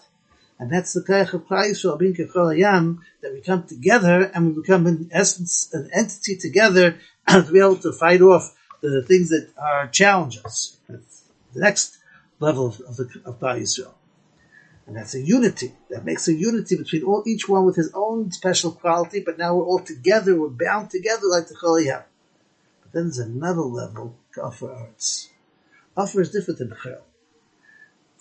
And 0.59 0.71
that's 0.71 0.93
the 0.93 1.01
Kaich 1.01 1.33
of 1.33 1.45
Yisrael, 1.47 1.99
being 1.99 2.15
that 2.15 3.33
we 3.33 3.41
come 3.41 3.63
together 3.63 4.31
and 4.33 4.47
we 4.47 4.61
become 4.61 4.87
in 4.87 5.09
essence 5.11 5.69
an 5.71 5.89
entity 5.93 6.35
together 6.35 6.97
to 7.27 7.51
be 7.51 7.59
able 7.59 7.77
to 7.77 7.91
fight 7.91 8.21
off 8.21 8.55
the 8.81 9.03
things 9.03 9.29
that 9.29 9.49
are 9.57 9.87
challenges. 9.87 10.77
That's 10.87 11.23
the 11.53 11.59
next 11.59 11.97
level 12.39 12.67
of, 12.67 12.79
of, 12.81 12.97
the, 12.97 13.21
of 13.25 13.39
Yisrael. 13.39 13.93
And 14.87 14.95
that's 14.95 15.13
a 15.13 15.21
unity. 15.21 15.73
That 15.89 16.05
makes 16.05 16.29
a 16.29 16.33
unity 16.33 16.77
between 16.77 17.03
all, 17.03 17.23
each 17.27 17.47
one 17.47 17.65
with 17.65 17.75
his 17.75 17.91
own 17.93 18.31
special 18.31 18.71
quality, 18.71 19.19
but 19.19 19.37
now 19.37 19.55
we're 19.55 19.65
all 19.65 19.79
together, 19.79 20.39
we're 20.39 20.47
bound 20.47 20.89
together 20.89 21.27
like 21.27 21.49
the 21.49 21.55
Choliyah. 21.55 22.03
But 22.81 22.93
then 22.93 23.03
there's 23.03 23.19
another 23.19 23.61
level 23.61 24.15
to 24.33 24.43
offer 24.43 24.71
arts. 24.71 25.29
Offer 25.97 26.21
is 26.21 26.31
different 26.31 26.59
than 26.59 26.73
Chel. 26.81 27.01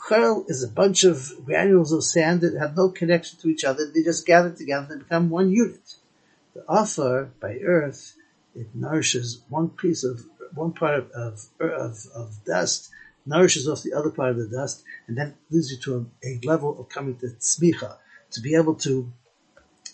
Chel 0.08 0.44
is 0.48 0.64
a 0.64 0.68
bunch 0.68 1.04
of 1.04 1.32
granules 1.44 1.92
of 1.92 2.02
sand 2.02 2.40
that 2.40 2.58
have 2.58 2.76
no 2.76 2.88
connection 2.88 3.38
to 3.38 3.48
each 3.48 3.64
other. 3.64 3.86
They 3.86 4.02
just 4.02 4.26
gather 4.26 4.50
together 4.50 4.94
and 4.94 5.04
become 5.04 5.30
one 5.30 5.50
unit. 5.50 5.96
The 6.54 6.64
offer 6.68 7.30
by 7.38 7.58
earth, 7.58 8.16
it 8.56 8.74
nourishes 8.74 9.42
one 9.48 9.68
piece 9.70 10.02
of, 10.02 10.24
one 10.52 10.72
part 10.72 11.12
of, 11.12 11.46
of, 11.60 12.06
of 12.12 12.44
dust 12.44 12.90
nourishes 13.26 13.68
off 13.68 13.82
the 13.82 13.92
other 13.92 14.10
part 14.10 14.30
of 14.30 14.36
the 14.36 14.48
dust, 14.48 14.84
and 15.06 15.16
then 15.18 15.34
leads 15.50 15.70
you 15.70 15.78
to 15.78 16.06
a, 16.24 16.26
a 16.26 16.40
level 16.44 16.78
of 16.78 16.88
coming 16.88 17.16
to 17.16 17.26
tzmicha, 17.26 17.96
to 18.30 18.40
be 18.40 18.54
able 18.54 18.74
to 18.74 19.12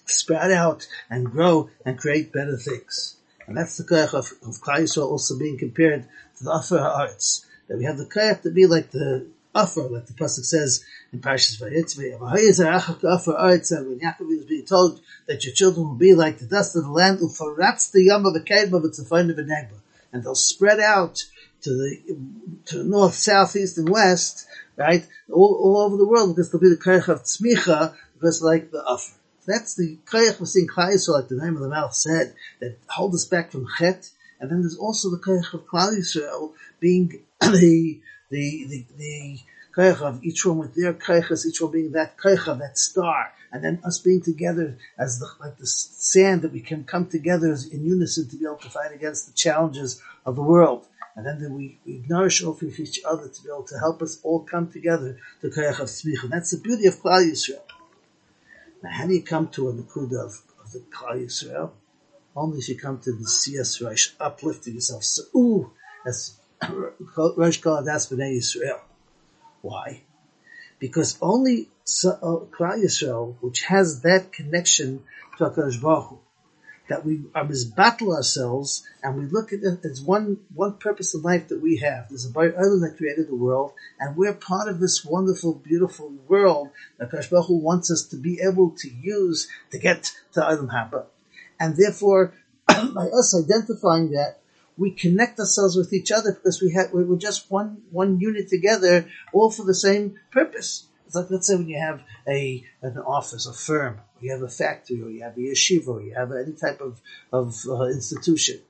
spread 0.07 0.53
out 0.53 0.87
and 1.11 1.31
grow 1.31 1.71
and 1.85 1.99
create 1.99 2.33
better 2.33 2.57
things. 2.57 3.17
And 3.47 3.57
that's 3.57 3.77
the 3.77 3.85
koyach 3.85 4.15
of, 4.15 4.33
of 4.47 4.61
Klal 4.61 4.81
Yisrael 4.81 5.11
also 5.11 5.39
being 5.39 5.59
compared 5.59 6.05
to 6.39 6.45
the 6.45 6.51
Afer 6.53 6.79
arts. 6.79 7.47
That 7.69 7.79
we 7.79 7.85
have 7.85 7.99
the 7.99 8.07
koyach 8.07 8.43
to 8.43 8.51
be 8.51 8.67
like 8.67 8.91
the 8.91 9.27
Afer, 9.55 9.83
like 9.83 10.07
the 10.07 10.15
Pasuk 10.15 10.45
says 10.45 10.85
in 11.13 11.21
Parashas 11.21 11.61
Vayetzei, 11.61 12.13
and 12.13 12.21
when 13.89 14.01
Yaakov 14.01 14.31
is 14.31 14.45
being 14.47 14.65
told 14.65 15.01
that 15.27 15.45
your 15.45 15.55
children 15.55 15.89
will 15.89 15.95
be 15.95 16.15
like 16.15 16.39
the 16.39 16.47
dust 16.47 16.75
of 16.77 16.85
the 16.85 16.91
land, 16.91 17.19
ufaratz 17.19 17.91
the 17.91 18.05
yam 18.05 18.25
of 18.25 18.35
a 18.35 18.41
kedma, 18.41 18.85
it's 18.87 18.99
a 18.99 19.05
find 19.05 19.31
of 19.31 19.37
negba. 19.37 19.75
and 20.13 20.23
they'll 20.25 20.35
spread 20.35 20.81
out 20.81 21.25
to 21.63 21.71
the 21.71 22.17
to 22.67 22.79
the 22.79 22.85
north, 22.85 23.15
south, 23.15 23.57
east, 23.57 23.79
and 23.79 23.89
west, 23.89 24.47
right, 24.77 25.07
all, 25.31 25.59
all 25.63 25.79
over 25.79 25.97
the 25.97 26.07
world, 26.07 26.35
because 26.35 26.51
there'll 26.51 26.63
be 26.63 26.69
the 26.69 26.83
koyach 26.83 27.09
of 27.09 27.23
tzmicha, 27.23 27.95
just 28.21 28.43
like 28.43 28.71
the 28.71 28.83
offer. 28.85 29.15
That's 29.47 29.75
the 29.75 29.99
koyach 30.07 30.39
we're 30.39 30.47
seeing 30.47 30.69
Klal 30.69 31.09
like 31.09 31.29
the 31.29 31.43
name 31.43 31.57
of 31.57 31.63
the 31.63 31.69
mouth 31.69 31.95
said, 31.95 32.35
that 32.61 32.79
hold 32.89 33.15
us 33.15 33.25
back 33.25 33.51
from 33.51 33.67
chet, 33.79 34.11
and 34.41 34.51
then 34.51 34.61
there's 34.61 34.79
also 34.79 35.11
the 35.11 35.19
koyach 35.19 35.55
of 35.55 35.67
Klal 35.67 35.97
Yisrael 35.97 36.53
being 36.81 37.23
the 37.41 38.01
the 38.31 38.65
the, 38.67 38.87
the 38.97 39.39
of 39.77 40.23
each 40.23 40.45
one 40.45 40.59
with 40.59 40.75
their 40.75 40.93
koyachas, 40.93 41.47
each 41.47 41.61
one 41.61 41.73
being 41.73 41.93
that 41.93 42.17
koyach 42.19 42.59
that 42.59 42.79
star, 42.79 43.33
and 43.51 43.65
then 43.65 43.81
us 43.85 43.99
being 43.99 44.21
together 44.21 44.77
as 44.99 45.19
the, 45.19 45.27
like 45.41 45.57
the 45.57 45.67
sand 45.67 46.43
that 46.43 46.53
we 46.53 46.61
can 46.61 46.85
come 46.85 47.07
together 47.07 47.57
in 47.73 47.85
unison 47.85 48.29
to 48.29 48.37
be 48.37 48.45
able 48.45 48.57
to 48.57 48.69
fight 48.69 48.93
against 48.93 49.27
the 49.27 49.33
challenges 49.33 50.03
of 50.27 50.37
the 50.37 50.43
world. 50.43 50.87
And 51.15 51.27
then 51.27 51.55
we, 51.55 51.79
we 51.85 52.03
nourish 52.09 52.43
off 52.43 52.63
of 52.63 52.79
each 52.79 53.01
other 53.05 53.29
to 53.29 53.43
be 53.43 53.49
able 53.51 53.65
to 53.65 53.79
help 53.79 54.01
us 54.01 54.19
all 54.23 54.41
come 54.41 54.71
together 54.71 55.19
to 55.41 55.49
koyach 55.49 55.81
of 55.81 55.89
tzmicha. 55.89 56.29
That's 56.31 56.53
the 56.53 56.59
beauty 56.59 56.87
of 56.87 56.95
Klal 57.03 57.31
Yisrael. 57.31 57.61
Now, 58.83 58.91
how 58.91 59.07
do 59.07 59.13
you 59.13 59.23
come 59.23 59.49
to 59.49 59.69
a 59.69 59.73
nakuda 59.73 60.25
of, 60.25 60.43
of 60.65 60.73
the 60.73 60.81
Klal 60.81 61.23
Yisrael? 61.23 61.71
Only 62.35 62.59
if 62.59 62.69
you 62.69 62.79
come 62.79 62.99
to 63.01 63.13
the 63.13 63.25
Siyas 63.25 63.83
Reish, 63.83 64.15
uplifting 64.19 64.75
yourself. 64.75 65.05
So, 65.05 65.23
ooh, 65.37 65.73
that's 66.05 66.39
Rosh 67.17 67.61
Kol 67.61 67.83
B'nai 67.83 68.39
Yisrael. 68.39 68.81
Why? 69.61 70.03
Because 70.79 71.19
only 71.21 71.69
uh, 72.05 72.17
Klal 72.51 72.83
Yisrael, 72.83 73.37
which 73.41 73.65
has 73.65 74.01
that 74.01 74.33
connection 74.33 75.05
to 75.37 75.45
HaKadosh 75.45 75.81
Baruch 75.83 76.19
that 76.93 77.07
we 77.07 77.23
uh, 77.35 77.41
are 77.41 77.45
misbattle 77.47 78.15
ourselves 78.15 78.87
and 79.03 79.17
we 79.17 79.25
look 79.25 79.51
at 79.51 79.61
it 79.63 79.83
as 79.87 80.03
one 80.03 80.37
one 80.55 80.75
purpose 80.75 81.15
in 81.15 81.23
life 81.23 81.49
that 81.49 81.63
we 81.63 81.79
have. 81.79 82.11
There's 82.11 82.27
a 82.27 82.31
Baruch 82.31 82.55
that 82.55 82.97
created 82.99 83.29
the 83.29 83.35
world, 83.35 83.73
and 83.99 84.15
we're 84.15 84.35
part 84.35 84.69
of 84.69 84.79
this 84.79 85.03
wonderful, 85.03 85.55
beautiful 85.55 86.13
world 86.29 86.69
that 86.99 87.11
Kadosh 87.11 87.49
wants 87.49 87.91
us 87.91 88.03
to 88.09 88.17
be 88.17 88.41
able 88.47 88.73
to 88.77 88.89
use 88.91 89.49
to 89.71 89.79
get 89.79 90.13
to 90.35 90.41
Olam 90.41 90.69
Haba. 90.69 91.07
And 91.59 91.77
therefore, 91.79 92.35
by 92.69 93.07
us 93.07 93.35
identifying 93.35 94.11
that, 94.11 94.41
we 94.77 94.91
connect 94.91 95.39
ourselves 95.39 95.77
with 95.77 95.95
each 95.95 96.13
other 96.13 96.33
because 96.33 96.61
we 96.61 96.73
have 96.75 96.93
we're 96.93 97.17
just 97.17 97.51
one 97.51 97.83
one 97.91 98.21
unit 98.21 98.49
together, 98.49 99.09
all 99.33 99.51
for 99.51 99.65
the 99.65 99.75
same 99.75 100.19
purpose. 100.31 100.89
Like 101.15 101.31
let's 101.31 101.47
say 101.47 101.57
when 101.57 101.69
you 101.69 101.79
have 101.79 102.03
a 102.29 102.65
an 102.83 102.99
office, 102.99 103.47
a 103.47 103.53
firm, 103.53 104.01
you 104.21 104.33
have 104.33 104.43
a 104.43 104.49
factory, 104.49 105.03
or 105.03 105.11
you 105.11 105.23
have 105.23 105.37
a 105.37 105.41
yeshiva, 105.41 105.89
or 105.89 106.03
you 106.03 106.15
have 106.15 106.33
any 106.33 106.53
type 106.53 106.81
of 106.81 107.01
of 107.33 107.57
uh, 107.69 107.85
institution. 107.85 108.61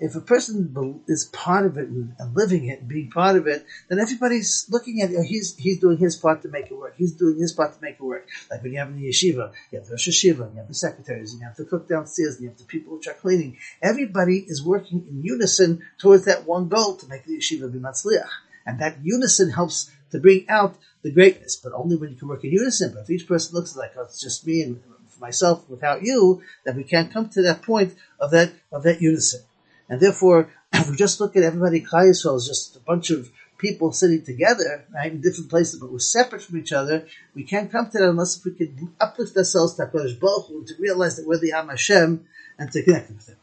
If 0.00 0.16
a 0.16 0.20
person 0.20 0.74
is 1.06 1.26
part 1.26 1.66
of 1.66 1.78
it 1.78 1.88
and, 1.88 2.34
living 2.34 2.66
it 2.66 2.80
and 2.80 2.88
being 2.88 3.10
part 3.10 3.36
of 3.36 3.46
it, 3.46 3.64
then 3.88 4.00
everybody's 4.00 4.66
looking 4.68 5.00
at 5.02 5.10
it. 5.10 5.24
He's 5.24 5.56
he's 5.56 5.78
doing 5.78 5.98
his 5.98 6.16
part 6.16 6.42
to 6.42 6.48
make 6.48 6.66
it 6.66 6.74
work. 6.74 6.94
He's 6.96 7.12
doing 7.12 7.38
his 7.38 7.52
part 7.52 7.74
to 7.74 7.80
make 7.80 7.94
it 7.94 8.02
work. 8.02 8.28
Like 8.50 8.62
when 8.62 8.72
you 8.72 8.80
have 8.80 8.94
the 8.94 9.08
yeshiva, 9.08 9.52
you 9.70 9.78
have 9.78 9.86
the 9.86 9.92
Rosh 9.92 10.08
Yeshiva, 10.08 10.52
you 10.52 10.58
have 10.58 10.68
the 10.68 10.74
secretaries, 10.74 11.34
you 11.34 11.40
have 11.44 11.56
the 11.56 11.64
cook 11.64 11.88
downstairs, 11.88 12.40
you 12.40 12.48
have 12.48 12.58
the 12.58 12.64
people 12.64 12.96
which 12.96 13.06
are 13.06 13.14
cleaning. 13.14 13.56
Everybody 13.80 14.38
is 14.38 14.64
working 14.64 15.06
in 15.08 15.22
unison 15.22 15.82
towards 15.98 16.24
that 16.24 16.44
one 16.44 16.68
goal 16.68 16.96
to 16.96 17.06
make 17.06 17.24
the 17.24 17.38
yeshiva 17.38 17.72
be 17.72 17.78
matzliach. 17.78 18.28
And 18.66 18.80
that 18.80 18.98
unison 19.02 19.50
helps 19.50 19.90
to 20.14 20.20
bring 20.20 20.46
out 20.48 20.76
the 21.02 21.10
greatness, 21.10 21.56
but 21.56 21.72
only 21.72 21.96
when 21.96 22.08
you 22.08 22.16
can 22.16 22.28
work 22.28 22.44
in 22.44 22.52
unison. 22.52 22.92
But 22.94 23.02
if 23.02 23.10
each 23.10 23.26
person 23.26 23.52
looks 23.52 23.76
like, 23.76 23.94
oh, 23.98 24.02
it's 24.02 24.20
just 24.20 24.46
me 24.46 24.62
and 24.62 24.80
myself 25.20 25.68
without 25.68 26.02
you, 26.02 26.40
then 26.64 26.76
we 26.76 26.84
can't 26.84 27.12
come 27.12 27.28
to 27.30 27.42
that 27.42 27.62
point 27.62 27.94
of 28.20 28.30
that, 28.30 28.52
of 28.70 28.84
that 28.84 29.02
unison. 29.02 29.40
And 29.88 30.00
therefore, 30.00 30.50
if 30.72 30.88
we 30.88 30.94
just 30.94 31.20
look 31.20 31.36
at 31.36 31.42
everybody, 31.42 31.80
Klal 31.80 32.10
Yisrael 32.10 32.36
is 32.36 32.46
just 32.46 32.76
a 32.76 32.80
bunch 32.80 33.10
of 33.10 33.28
people 33.58 33.90
sitting 33.90 34.24
together, 34.24 34.84
right, 34.94 35.10
in 35.10 35.20
different 35.20 35.50
places, 35.50 35.80
but 35.80 35.90
we're 35.90 35.98
separate 35.98 36.42
from 36.42 36.58
each 36.58 36.72
other. 36.72 37.08
We 37.34 37.42
can't 37.42 37.72
come 37.72 37.90
to 37.90 37.98
that 37.98 38.08
unless 38.08 38.38
if 38.38 38.44
we 38.44 38.52
can 38.52 38.92
uplift 39.00 39.36
ourselves 39.36 39.74
to 39.74 39.86
HaKadosh 39.86 40.20
Baruch 40.20 40.46
Hu, 40.46 40.64
to 40.64 40.74
realize 40.78 41.16
that 41.16 41.26
we're 41.26 41.38
the 41.38 41.52
Am 41.52 41.70
Hashem, 41.70 42.24
and 42.56 42.70
to 42.70 42.82
connect 42.84 43.10
with 43.10 43.28
Him. 43.28 43.36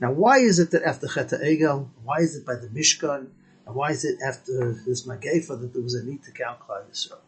Now, 0.00 0.12
why 0.12 0.38
is 0.38 0.60
it 0.60 0.70
that 0.70 0.84
after 0.84 1.08
Chet 1.08 1.30
Egel, 1.30 1.88
why 2.04 2.18
is 2.18 2.36
it 2.36 2.46
by 2.46 2.54
the 2.54 2.68
Mishkan, 2.68 3.30
why 3.74 3.90
is 3.90 4.04
it 4.04 4.18
after 4.26 4.74
this 4.86 5.06
Magefa 5.06 5.60
that 5.60 5.72
there 5.72 5.82
was 5.82 5.94
a 5.94 6.04
need 6.04 6.22
to 6.24 6.32
count 6.32 6.60
Klal 6.60 6.88
Yisrael? 6.90 7.18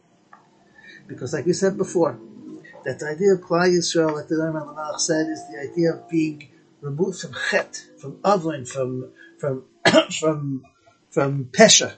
Because 1.07 1.33
like 1.33 1.45
we 1.45 1.53
said 1.53 1.77
before, 1.77 2.19
that 2.85 2.99
the 2.99 3.07
idea 3.07 3.33
of 3.33 3.41
Klal 3.41 3.69
Yisrael, 3.69 4.13
like 4.13 4.27
the 4.27 4.75
al 4.77 4.99
said, 4.99 5.27
is 5.27 5.41
the 5.51 5.59
idea 5.59 5.93
of 5.93 6.09
being 6.09 6.49
removed 6.81 7.19
from 7.19 7.33
Chet, 7.49 7.85
from 7.99 8.17
Avlin, 8.23 8.67
from, 8.67 9.11
from, 9.39 9.63
from, 10.19 10.63
from 11.09 11.45
Pesha. 11.45 11.93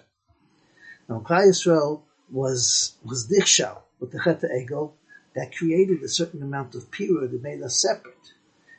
Now 1.10 1.20
Klal 1.20 1.48
Yisrael 1.48 2.02
was, 2.32 2.96
was 3.04 3.28
Dichshal, 3.28 3.82
with 4.00 4.12
the 4.12 4.20
Chet 4.24 4.42
Egel, 4.42 4.94
that 5.36 5.56
created 5.56 6.02
a 6.02 6.08
certain 6.08 6.42
amount 6.42 6.76
of 6.76 6.90
pure 6.92 7.28
that 7.28 7.44
made 7.44 7.62
us 7.62 7.82
separate. 7.82 8.14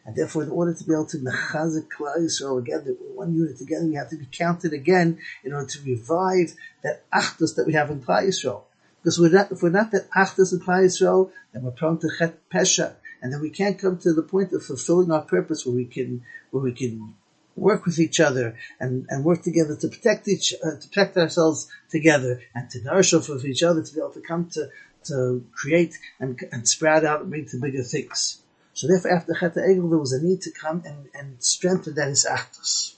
And 0.07 0.15
therefore, 0.15 0.45
in 0.45 0.51
order 0.51 0.73
to 0.73 0.85
be 0.85 0.93
able 0.93 1.07
to 1.07 1.19
mechazik 1.19 1.89
Klal 1.89 2.19
Yisrael 2.19 2.65
together, 2.65 2.93
one 3.15 3.35
unit 3.35 3.59
together, 3.59 3.87
we 3.87 3.97
have 3.97 4.09
to 4.11 4.17
be 4.17 4.29
counted 4.31 4.73
again 4.73 5.19
in 5.43 5.53
order 5.53 5.67
to 5.67 5.83
revive 5.83 6.55
that 6.85 7.11
achdus 7.11 7.57
that 7.57 7.67
we 7.67 7.73
have 7.73 7.91
in 7.91 8.01
Klal 8.01 8.23
Yisrael. 8.23 8.63
Because 9.03 9.19
we're 9.19 9.31
not, 9.31 9.51
if 9.51 9.63
we're 9.63 9.71
not 9.71 9.91
that 9.91 10.09
achdus 10.13 10.53
in 10.53 10.61
Klal 10.61 10.85
Yisrael, 10.85 11.33
then 11.53 11.65
we're 11.65 11.73
prone 11.73 11.99
to 11.99 12.09
chet 12.19 12.49
pesha, 12.49 12.95
and 13.21 13.33
then 13.33 13.41
we 13.41 13.51
can't 13.51 13.81
come 13.81 13.99
to 13.99 14.13
the 14.13 14.23
point 14.23 14.53
of 14.53 14.63
fulfilling 14.63 15.11
our 15.11 15.23
purpose 15.23 15.67
where 15.67 15.75
we 15.75 15.87
can, 15.87 16.23
where 16.53 16.63
we 16.63 16.73
can 16.73 17.15
work 17.57 17.85
with 17.85 17.99
each 17.99 18.21
other 18.21 18.57
and, 18.79 19.07
and 19.09 19.25
work 19.25 19.43
together 19.43 19.75
to 19.75 19.89
protect 19.89 20.29
each, 20.29 20.55
uh, 20.65 20.79
to 20.79 20.89
protect 20.89 21.17
ourselves 21.17 21.69
together 21.91 22.41
and 22.55 22.71
to 22.71 22.81
nourish 22.85 23.13
off 23.13 23.29
of 23.29 23.45
each 23.45 23.65
other 23.65 23.83
to 23.83 23.93
be 23.93 23.99
able 23.99 24.13
to 24.13 24.21
come 24.21 24.49
to, 24.51 24.69
to 25.03 25.45
create 25.53 25.99
and, 26.21 26.39
and 26.53 26.69
sprout 26.69 27.05
out 27.05 27.23
and 27.23 27.31
bring 27.31 27.47
to 27.47 27.57
bigger 27.61 27.83
things. 27.83 28.43
So 28.77 28.87
therefore, 28.89 29.13
after 29.13 29.33
Chet 29.33 29.55
Egel, 29.55 29.89
there 29.89 29.99
was 29.99 30.13
a 30.13 30.23
need 30.23 30.43
to 30.43 30.51
come 30.51 30.83
and, 30.85 31.09
and 31.15 31.43
strengthen 31.43 31.95
that 31.95 32.09
is 32.09 32.27
Achdus. 32.31 32.95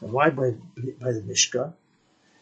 Why 0.00 0.30
by, 0.30 0.52
by 0.98 1.12
the 1.12 1.20
Mishkan? 1.20 1.74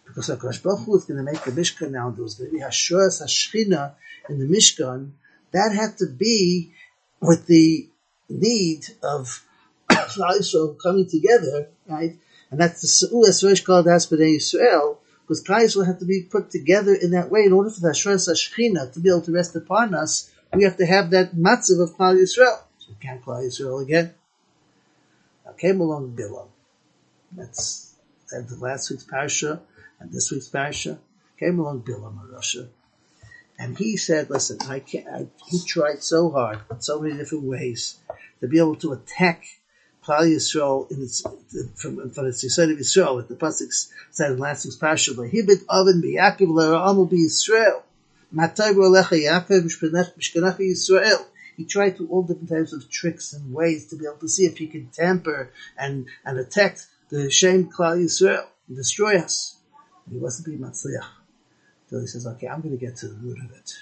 Because 0.07 0.29
HaKadosh 0.29 0.63
Baruch 0.63 0.87
Hu 0.87 0.97
is 0.97 1.05
going 1.05 1.17
to 1.17 1.25
make 1.25 1.43
the 1.43 1.51
Mishkan 1.51 1.91
now, 1.91 2.11
there 2.11 2.23
was 2.23 2.37
going 2.37 2.51
to 2.51 2.57
be 2.57 2.63
Hashuras 2.63 3.21
Hashchina 3.21 3.95
in 4.29 4.39
the 4.39 4.47
Mishkan, 4.47 5.11
that 5.51 5.75
had 5.75 5.99
to 5.99 6.07
be 6.07 6.73
with 7.21 7.47
the 7.49 7.89
need 8.29 8.87
of 9.03 9.45
Yisrael 9.91 10.77
coming 10.81 11.09
together, 11.11 11.69
right? 11.89 12.17
And 12.53 12.61
that's 12.61 12.81
the 12.81 13.09
Seu'as 13.09 13.43
Rosh 13.43 13.63
called 13.63 13.87
Aspedei 13.87 14.37
Yisrael, 14.37 14.99
because 15.23 15.43
Klal 15.43 15.65
Yisrael 15.65 15.87
had 15.87 15.99
to 15.99 16.05
be 16.05 16.23
put 16.31 16.53
together 16.53 16.95
in 16.95 17.11
that 17.11 17.29
way 17.29 17.41
in 17.41 17.53
order 17.53 17.71
for 17.71 17.81
the 17.81 17.89
Hashuras 17.89 18.31
Hashchina 18.31 18.93
to 18.93 19.01
be 19.01 19.09
able 19.09 19.23
to 19.23 19.33
rest 19.33 19.57
upon 19.57 19.95
us 19.95 20.32
we 20.55 20.65
have 20.65 20.77
to 20.77 20.87
have 20.87 21.11
that 21.11 21.35
matzav 21.35 21.83
of 21.83 21.97
Klal 21.97 22.17
Yisrael. 22.17 22.61
So 22.79 22.89
we 22.89 22.95
can't 23.01 23.23
Klal 23.25 23.45
Yisrael 23.45 23.83
again. 23.83 24.15
Now 25.45 25.53
came 25.53 25.81
along 25.81 26.17
Bilam. 26.17 26.49
That's 27.33 27.95
the 28.31 28.57
last 28.61 28.91
week's 28.91 29.05
parsha 29.05 29.61
and 29.99 30.13
this 30.13 30.31
week's 30.31 30.49
parsha. 30.49 30.99
Came 31.39 31.59
along 31.59 31.83
Bilam 31.83 32.23
of 32.23 32.31
Russia. 32.31 32.69
And 33.59 33.79
he 33.79 33.97
said, 33.97 34.29
listen, 34.31 34.59
I 34.69 34.81
can't, 34.81 35.07
I, 35.09 35.27
he 35.49 35.61
tried 35.65 36.03
so 36.03 36.31
hard 36.31 36.61
so 36.81 37.01
many 37.01 37.17
different 37.17 37.45
ways 37.45 37.99
to 38.41 38.49
be 38.49 38.59
able 38.59 38.77
to 38.77 38.93
attack 38.93 39.45
Klal 40.05 40.23
Yisrael 40.23 40.91
in 40.91 41.03
its, 41.03 41.23
from, 41.77 42.11
from 42.11 42.27
its 42.27 42.45
Yisrael 42.45 42.73
of 42.73 42.79
Yisrael, 42.79 43.17
with 43.17 43.29
the 43.29 43.37
Pasuk 43.37 43.73
said 44.11 44.33
in 44.33 44.39
last 44.39 44.65
week's 44.65 44.77
parsha, 44.77 45.15
Hibit 45.15 45.65
oven 45.69 46.03
biyakiv 46.03 46.49
le'ra'amu 46.49 47.09
bi 47.09 47.17
Yisrael. 47.17 47.83
He 48.35 48.41
tried 51.67 51.99
to 51.99 52.09
all 52.09 52.23
different 52.23 52.49
types 52.49 52.73
of 52.73 52.91
tricks 52.91 53.35
and 53.35 53.53
ways 53.53 53.89
to 53.89 53.97
be 53.97 54.07
able 54.07 54.17
to 54.19 54.29
see 54.29 54.47
if 54.47 54.57
he 54.57 54.69
could 54.69 54.91
tamper 54.93 55.51
and, 55.77 56.07
and 56.25 56.39
attack 56.39 56.79
the 57.11 57.31
Shem 57.31 57.71
Klal 57.71 58.03
Yisrael 58.03 58.47
and 58.69 58.77
destroy 58.77 59.19
us. 59.19 59.59
And 60.07 60.15
he 60.15 60.21
wasn't 60.21 60.47
being 60.47 60.61
matzliach. 60.61 61.05
So 61.91 62.01
he 62.01 62.07
says, 62.07 62.27
okay, 62.27 62.49
I'm 62.49 62.63
going 62.63 62.79
to 62.79 62.85
get 62.85 62.97
to 62.97 63.09
the 63.09 63.17
root 63.17 63.39
of 63.45 63.53
it. 63.53 63.75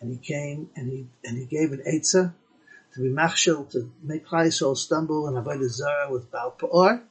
And 0.00 0.10
he 0.10 0.18
came 0.18 0.70
and 0.74 0.90
he, 0.90 1.06
and 1.24 1.36
he 1.36 1.44
gave 1.44 1.72
an 1.72 1.82
Eitzah 1.86 2.32
to 2.94 3.00
be 3.00 3.10
machshel, 3.10 3.66
to 3.72 3.92
make 4.02 4.26
Klal 4.26 4.46
Yisrael 4.46 4.76
stumble 4.76 5.28
and 5.28 5.36
avoid 5.36 5.60
the 5.60 5.68
Zara 5.68 6.10
with 6.10 6.30
Baal 6.30 6.56
Pa'or 6.58 7.02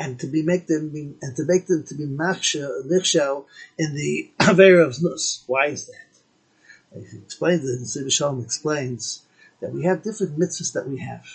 and 0.00 0.18
to 0.18 0.26
be 0.26 0.42
make 0.42 0.66
them 0.66 0.88
be, 0.88 1.14
and 1.20 1.36
to 1.36 1.44
make 1.44 1.66
them 1.66 1.84
to 1.84 1.94
be 1.94 2.06
machshel 2.06 3.46
in 3.78 3.94
the 3.94 4.30
avera 4.40 4.86
of 4.86 5.02
nus. 5.02 5.44
Why 5.46 5.66
is 5.66 5.86
that? 5.86 7.04
He 7.10 7.18
explains 7.18 7.68
it. 7.68 7.86
Siva 7.86 8.10
Shalom 8.10 8.42
explains 8.42 9.22
that 9.60 9.72
we 9.72 9.84
have 9.84 10.02
different 10.02 10.38
mitzvahs 10.38 10.72
that 10.72 10.88
we 10.88 10.98
have. 10.98 11.26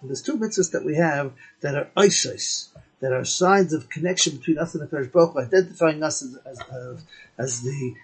And 0.00 0.10
there's 0.10 0.20
two 0.20 0.36
mitzvahs 0.36 0.72
that 0.72 0.84
we 0.84 0.96
have 0.96 1.32
that 1.60 1.76
are 1.76 1.90
isis, 1.96 2.70
that 3.00 3.12
are 3.12 3.24
signs 3.24 3.72
of 3.72 3.88
connection 3.88 4.36
between 4.36 4.58
us 4.58 4.74
and 4.74 4.82
the 4.82 4.88
Parish 4.88 5.12
Baruch 5.12 5.36
identifying 5.36 6.02
us 6.02 6.22
as, 6.22 6.36
as, 6.44 6.58
as, 6.58 7.04
as 7.38 7.62
the 7.62 7.94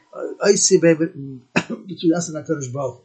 icy 0.44 0.76
uh, 0.76 1.74
between 1.86 2.14
us 2.14 2.28
and 2.28 2.36
the 2.36 2.44
Parish 2.46 2.68
Baruch 2.68 3.02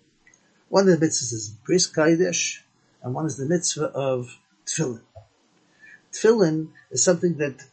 One 0.70 0.88
of 0.88 1.00
the 1.00 1.06
mitzvahs 1.06 1.34
is 1.34 1.50
bris 1.66 1.92
kaidesh, 1.92 2.60
and 3.02 3.16
one 3.16 3.26
is 3.26 3.38
the 3.38 3.48
mitzvah 3.48 3.86
of 3.86 4.38
tefillin. 4.68 5.02
Tefillin 6.12 6.70
is 6.92 7.04
something 7.04 7.38
that 7.38 7.64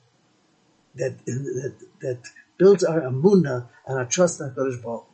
that 0.94 1.24
that, 1.26 1.74
that 2.00 2.22
builds 2.58 2.84
our 2.84 3.00
amuna 3.00 3.68
and 3.86 3.98
our 3.98 4.06
trust 4.06 4.40
in 4.40 4.50
Hakadosh 4.50 4.82
Baruch 4.82 5.06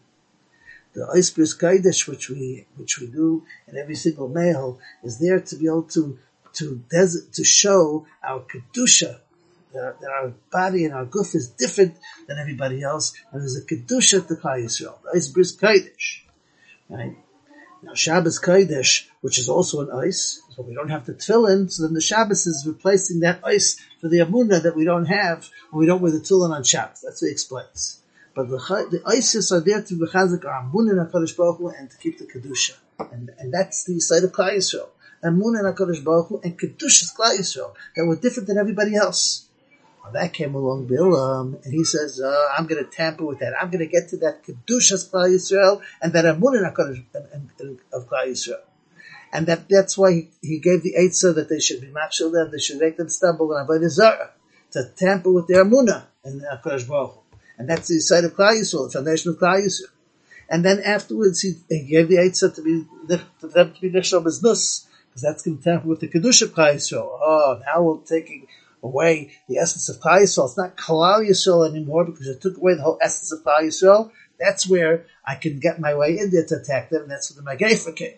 the 0.94 1.06
Eisbris 1.06 1.58
Kaidish, 1.58 2.06
which 2.06 2.28
we 2.28 2.66
which 2.76 2.98
we 2.98 3.06
do 3.06 3.44
in 3.66 3.76
every 3.76 3.94
single 3.94 4.28
mail, 4.28 4.78
is 5.02 5.18
there 5.18 5.40
to 5.40 5.56
be 5.56 5.66
able 5.66 5.84
to 5.84 6.18
to 6.54 6.82
des- 6.90 7.26
to 7.32 7.44
show 7.44 8.06
our 8.22 8.40
kedusha 8.40 9.20
that, 9.72 10.00
that 10.00 10.10
our 10.10 10.34
body 10.50 10.84
and 10.84 10.92
our 10.92 11.06
guf 11.06 11.34
is 11.34 11.48
different 11.50 11.94
than 12.26 12.38
everybody 12.38 12.82
else, 12.82 13.14
and 13.30 13.40
there's 13.40 13.56
a 13.56 13.64
kedusha 13.64 14.26
to 14.26 14.34
Klal 14.34 14.62
Yisrael. 14.62 14.98
The 15.02 15.56
Kaidish, 15.60 16.22
right? 16.90 17.16
Now 17.82 17.94
Shabbos 17.94 18.38
Kaidish, 18.38 19.08
which 19.22 19.38
is 19.38 19.48
also 19.48 19.80
an 19.80 19.90
ice, 19.90 20.40
so 20.54 20.62
we 20.62 20.74
don't 20.74 20.90
have 20.90 21.04
the 21.04 21.14
tefillin, 21.14 21.70
so 21.70 21.82
then 21.82 21.94
the 21.94 22.00
Shabbos 22.00 22.46
is 22.46 22.64
replacing 22.66 23.20
that 23.20 23.40
ice 23.44 23.80
for 24.00 24.08
the 24.08 24.18
Amunah 24.18 24.62
that 24.62 24.76
we 24.76 24.84
don't 24.84 25.06
have 25.06 25.48
when 25.70 25.80
we 25.80 25.86
don't 25.86 26.00
wear 26.00 26.12
the 26.12 26.20
tefillin 26.20 26.50
on 26.50 26.62
Shabbos. 26.62 27.00
That's 27.00 27.20
what 27.20 27.28
he 27.28 27.32
explains. 27.32 27.98
But 28.34 28.48
the, 28.48 28.56
the 28.90 29.02
ISIS 29.04 29.52
are 29.52 29.60
there 29.60 29.82
to 29.82 29.94
bechazik 29.94 30.44
our 30.44 30.60
Amun 30.60 30.88
and 30.88 31.00
HaKadosh 31.00 31.36
Baruch 31.36 31.58
Hu 31.58 31.68
and 31.68 31.90
to 31.90 31.96
keep 31.98 32.18
the 32.18 32.24
Kedusha. 32.24 32.76
And, 33.12 33.30
and 33.38 33.52
that's 33.52 33.84
the 33.84 34.00
side 34.00 34.24
of 34.24 34.32
Klal 34.32 34.56
Yisrael. 34.56 34.88
Amun 35.22 35.56
and 35.56 35.66
HaKadosh 35.66 36.02
Baruch 36.02 36.28
Hu 36.28 36.40
and 36.42 36.58
Kedusha's 36.58 37.12
Klal 37.18 37.36
Yisrael 37.36 37.74
that 37.96 38.06
were 38.06 38.16
different 38.16 38.46
than 38.46 38.58
everybody 38.58 38.94
else. 38.94 39.48
Well, 40.02 40.12
that 40.12 40.32
came 40.32 40.54
along 40.54 40.88
Bilam, 40.88 41.64
and 41.64 41.72
he 41.72 41.84
says, 41.84 42.20
uh, 42.20 42.48
I'm 42.56 42.66
going 42.66 42.84
to 42.84 42.90
tamper 42.90 43.24
with 43.24 43.38
that. 43.38 43.54
I'm 43.60 43.70
going 43.70 43.86
to 43.86 43.86
get 43.86 44.08
to 44.08 44.16
that 44.18 44.42
Kedusha's 44.42 45.08
Klal 45.08 45.28
Yisrael 45.28 45.80
and 46.00 46.12
that 46.12 46.26
Amun 46.26 46.56
and 46.56 46.66
HaKadosh 46.66 47.78
of 47.92 48.08
Klal 48.08 48.26
Yisrael. 48.26 48.62
And 49.32 49.46
that, 49.46 49.68
that's 49.68 49.96
why 49.96 50.12
he, 50.12 50.30
he 50.42 50.58
gave 50.58 50.82
the 50.82 50.94
Eitzah 50.98 51.34
that 51.36 51.48
they 51.48 51.60
should 51.60 51.80
be 51.80 51.86
matchil 51.86 52.32
them, 52.32 52.50
they 52.50 52.58
should 52.58 52.80
make 52.80 52.96
them 52.96 53.08
stumble 53.08 53.52
and 53.52 53.62
avoid 53.62 53.88
Zara, 53.90 54.30
to 54.72 54.90
tamper 54.96 55.32
with 55.32 55.46
their 55.46 55.64
Amunah 55.64 56.04
and 56.24 56.42
HaKadosh 56.42 56.88
Baruch. 56.88 57.18
And 57.56 57.68
that's 57.68 57.88
the 57.88 58.00
side 58.00 58.24
of 58.24 58.34
Klal 58.34 58.58
Yisrael, 58.60 58.88
the 58.88 58.98
foundation 58.98 59.30
of 59.30 59.38
Klal 59.38 59.64
Yisrael. 59.64 59.92
And 60.50 60.64
then 60.64 60.80
afterwards, 60.84 61.40
he, 61.40 61.54
he 61.68 61.84
gave 61.84 62.08
the 62.08 62.16
Eitzah 62.16 62.54
to 62.56 62.62
be, 62.62 62.84
for 63.38 63.46
them 63.46 63.72
to 63.72 63.80
be 63.80 63.88
Biznus, 63.88 64.86
because 65.08 65.22
that's 65.22 65.42
going 65.42 65.58
to 65.58 65.62
tamper 65.64 65.88
with 65.88 66.00
the 66.00 66.08
Kedusha 66.08 66.42
of 66.42 66.54
Klal 66.54 66.74
Yisrael. 66.74 67.06
Oh, 67.06 67.60
now 67.64 67.82
we're 67.82 67.98
taking 67.98 68.48
away 68.82 69.32
the 69.48 69.58
essence 69.58 69.88
of 69.88 70.00
Klal 70.00 70.22
Yisrael. 70.22 70.46
It's 70.46 70.58
not 70.58 70.76
Klal 70.76 71.28
Yisrael 71.28 71.68
anymore, 71.68 72.04
because 72.04 72.26
it 72.26 72.40
took 72.40 72.56
away 72.56 72.74
the 72.74 72.82
whole 72.82 72.98
essence 73.00 73.32
of 73.32 73.44
Klal 73.44 73.62
Yisrael. 73.62 74.10
That's 74.38 74.68
where 74.68 75.06
I 75.24 75.36
can 75.36 75.60
get 75.60 75.80
my 75.80 75.94
way 75.94 76.18
in 76.18 76.30
there 76.30 76.46
to 76.46 76.56
attack 76.56 76.90
them, 76.90 77.02
and 77.02 77.10
that's 77.10 77.34
where 77.34 77.42
the 77.42 77.64
Magefa 77.64 77.94
came. 77.94 78.16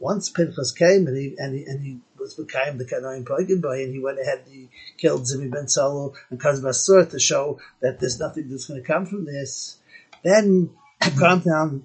Once 0.00 0.30
Pinchas 0.30 0.72
came, 0.72 1.06
and 1.06 1.16
he, 1.16 1.34
and 1.38 1.54
he, 1.54 1.64
and 1.64 1.82
he 1.82 1.98
was 2.18 2.34
became 2.34 2.78
the 2.78 2.84
Kanoim 2.84 3.24
Pagin 3.24 3.60
boy, 3.60 3.82
and 3.82 3.92
he 3.92 3.98
went 3.98 4.20
ahead 4.20 4.42
and 4.46 4.54
he 4.54 4.68
killed 4.96 5.26
Zimri 5.26 5.48
Ben 5.48 5.66
Salu 5.66 6.14
and 6.30 6.40
Kazbasur 6.40 7.10
to 7.10 7.18
show 7.18 7.60
that 7.80 8.00
there's 8.00 8.20
nothing 8.20 8.48
that's 8.48 8.66
going 8.66 8.80
to 8.80 8.86
come 8.86 9.06
from 9.06 9.24
this. 9.24 9.78
Then 10.22 10.70
calm 11.18 11.40
down 11.40 11.84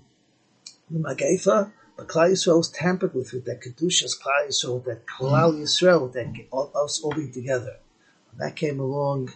the 0.90 1.00
Magefa, 1.00 1.72
but 1.98 2.08
Klal 2.08 2.32
Yisrael 2.32 2.58
was 2.58 2.70
tampered 2.70 3.14
with, 3.14 3.34
with 3.34 3.46
that 3.46 3.62
Kedushas 3.62 4.20
Klal 4.20 4.48
Yisrael, 4.48 4.84
that 4.86 5.06
Klal 5.06 5.54
Yisrael, 5.54 6.12
that 6.14 6.34
all, 6.52 6.72
us 6.76 7.02
all 7.04 7.14
being 7.14 7.32
together. 7.32 7.78
That 8.38 8.56
came 8.56 8.80
along, 8.80 9.32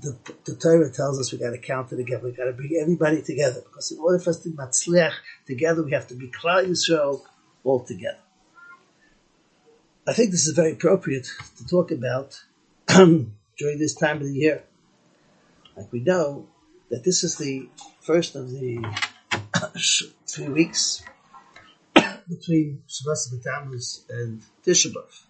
the, 0.00 0.16
the 0.44 0.56
Torah 0.56 0.90
tells 0.90 1.20
us 1.20 1.32
we 1.32 1.38
got 1.38 1.50
to 1.50 1.58
count 1.58 1.92
it 1.92 1.96
together. 1.96 2.24
We 2.24 2.32
got 2.32 2.44
to 2.44 2.52
bring 2.52 2.78
everybody 2.80 3.22
together 3.22 3.60
because 3.60 3.90
in 3.90 3.98
order 3.98 4.18
for 4.18 4.30
us 4.30 4.40
to 4.40 4.50
matzliach 4.50 5.12
together, 5.46 5.82
we 5.82 5.92
have 5.92 6.08
to 6.08 6.14
be 6.14 6.30
Klal 6.30 6.66
Yisrael 6.66 7.22
all 7.62 7.84
together. 7.84 8.18
I 10.06 10.12
think 10.12 10.30
this 10.30 10.46
is 10.46 10.54
very 10.54 10.72
appropriate 10.72 11.26
to 11.56 11.66
talk 11.66 11.90
about 11.90 12.42
during 12.88 13.78
this 13.78 13.94
time 13.94 14.18
of 14.18 14.24
the 14.24 14.34
year. 14.34 14.62
Like 15.76 15.90
we 15.92 16.00
know 16.00 16.46
that 16.90 17.04
this 17.04 17.24
is 17.24 17.36
the 17.36 17.68
first 18.00 18.36
of 18.36 18.50
the 18.50 18.84
three 20.26 20.48
weeks 20.48 21.02
between 22.28 22.82
Tammuz 23.42 24.04
and 24.10 24.42
Tisha 24.64 24.92
B'Av. 24.92 25.22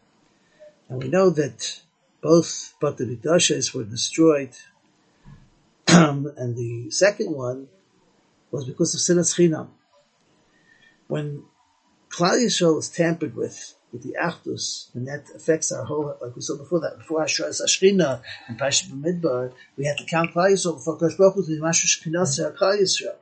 And 0.89 1.03
we 1.03 1.09
know 1.09 1.31
that 1.31 1.81
both 2.25 2.75
but 2.81 2.97
the 2.97 3.71
were 3.75 3.85
destroyed, 3.85 4.55
um, 5.89 6.33
and 6.39 6.57
the 6.57 6.91
second 6.91 7.31
one 7.31 7.69
was 8.51 8.65
because 8.65 8.95
of 8.95 9.01
Sinas 9.01 9.35
Chinam. 9.37 9.69
When 11.07 11.45
Klal 12.09 12.43
Yisrael 12.43 12.77
was 12.77 12.89
tampered 12.89 13.37
with 13.37 13.75
with 13.93 14.03
the 14.03 14.17
Achdus, 14.21 14.93
and 14.95 15.07
that 15.07 15.25
affects 15.37 15.71
our 15.71 15.85
whole, 15.85 16.17
like 16.21 16.35
we 16.35 16.41
saw 16.41 16.57
before 16.57 16.81
that, 16.81 16.99
before 16.99 17.23
Ashras 17.23 17.61
Ashkina 17.63 18.23
and 18.49 18.59
Pasha 18.59 18.87
B'Midbar, 18.87 19.53
we 19.77 19.85
had 19.85 19.99
to 19.99 20.05
count 20.07 20.33
Klal 20.35 20.51
Yisrael 20.51 20.77
before 20.77 20.97
Kosh 20.97 21.17
Baruch 21.17 21.35
Hu 21.35 21.43
to 21.43 21.49
be 21.49 21.59
Shekhinah 21.59 22.57
Klal 22.57 22.81
Yisrael. 22.81 23.17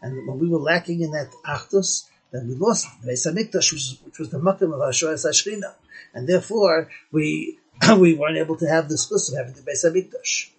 And 0.00 0.28
when 0.28 0.38
we 0.38 0.48
were 0.48 0.60
lacking 0.60 1.00
in 1.02 1.10
that 1.10 1.30
Achdus, 1.44 2.08
then 2.30 2.46
we 2.48 2.54
lost 2.54 2.86
the 3.02 3.10
Beis 3.10 3.26
HaMikdash, 3.26 3.72
which, 3.72 3.98
which 4.04 4.18
was 4.20 4.30
the 4.30 4.38
Makam 4.38 4.72
of 4.72 4.80
Ashras 4.80 5.26
Ashkina. 5.26 5.74
And 6.14 6.28
therefore, 6.28 6.88
we, 7.12 7.58
we 7.98 8.14
weren't 8.14 8.38
able 8.38 8.56
to 8.56 8.68
have 8.68 8.88
the 8.88 8.96
schus 8.96 9.30
of 9.30 9.38
having 9.38 9.54
the 9.54 9.62
Beis 9.62 9.84
HaMikdash. 9.84 10.50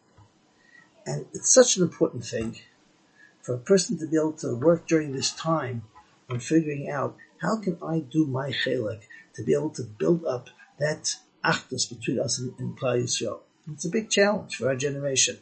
And 1.06 1.26
it's 1.34 1.54
such 1.54 1.78
an 1.78 1.84
important 1.84 2.26
thing 2.26 2.58
for 3.42 3.54
a 3.54 3.60
person 3.60 3.98
to 4.00 4.08
be 4.08 4.18
able 4.18 4.34
to 4.34 4.56
work 4.56 4.88
during 4.88 5.12
this 5.12 5.32
time 5.32 5.84
on 6.30 6.40
figuring 6.40 6.90
out 6.90 7.16
how 7.42 7.60
can 7.62 7.78
I 7.84 8.00
do 8.00 8.26
my 8.26 8.50
chelik 8.50 9.02
to 9.36 9.44
be 9.44 9.54
able 9.54 9.70
to 9.72 9.84
build 9.84 10.26
up 10.26 10.50
that 10.80 11.16
achdus 11.44 11.88
between 11.90 12.20
us 12.20 12.40
and, 12.40 12.54
and 12.58 12.78
Klal 12.78 13.04
Yisrael. 13.04 13.40
It's 13.72 13.86
a 13.86 13.90
big 13.90 14.10
challenge 14.10 14.56
for 14.56 14.70
our 14.70 14.76
generation. 14.76 15.38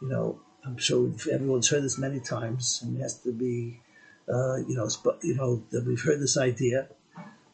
You 0.00 0.08
know, 0.08 0.40
I'm 0.64 0.78
sure 0.78 1.10
everyone's 1.32 1.68
heard 1.68 1.82
this 1.82 1.98
many 1.98 2.20
times, 2.20 2.80
and 2.82 2.96
it 2.96 3.02
has 3.02 3.18
to 3.20 3.32
be, 3.32 3.80
uh, 4.28 4.56
you 4.56 4.76
know, 4.76 4.88
you 5.22 5.34
know 5.34 5.62
that 5.70 5.84
we've 5.86 6.00
heard 6.00 6.20
this 6.20 6.36
idea. 6.36 6.88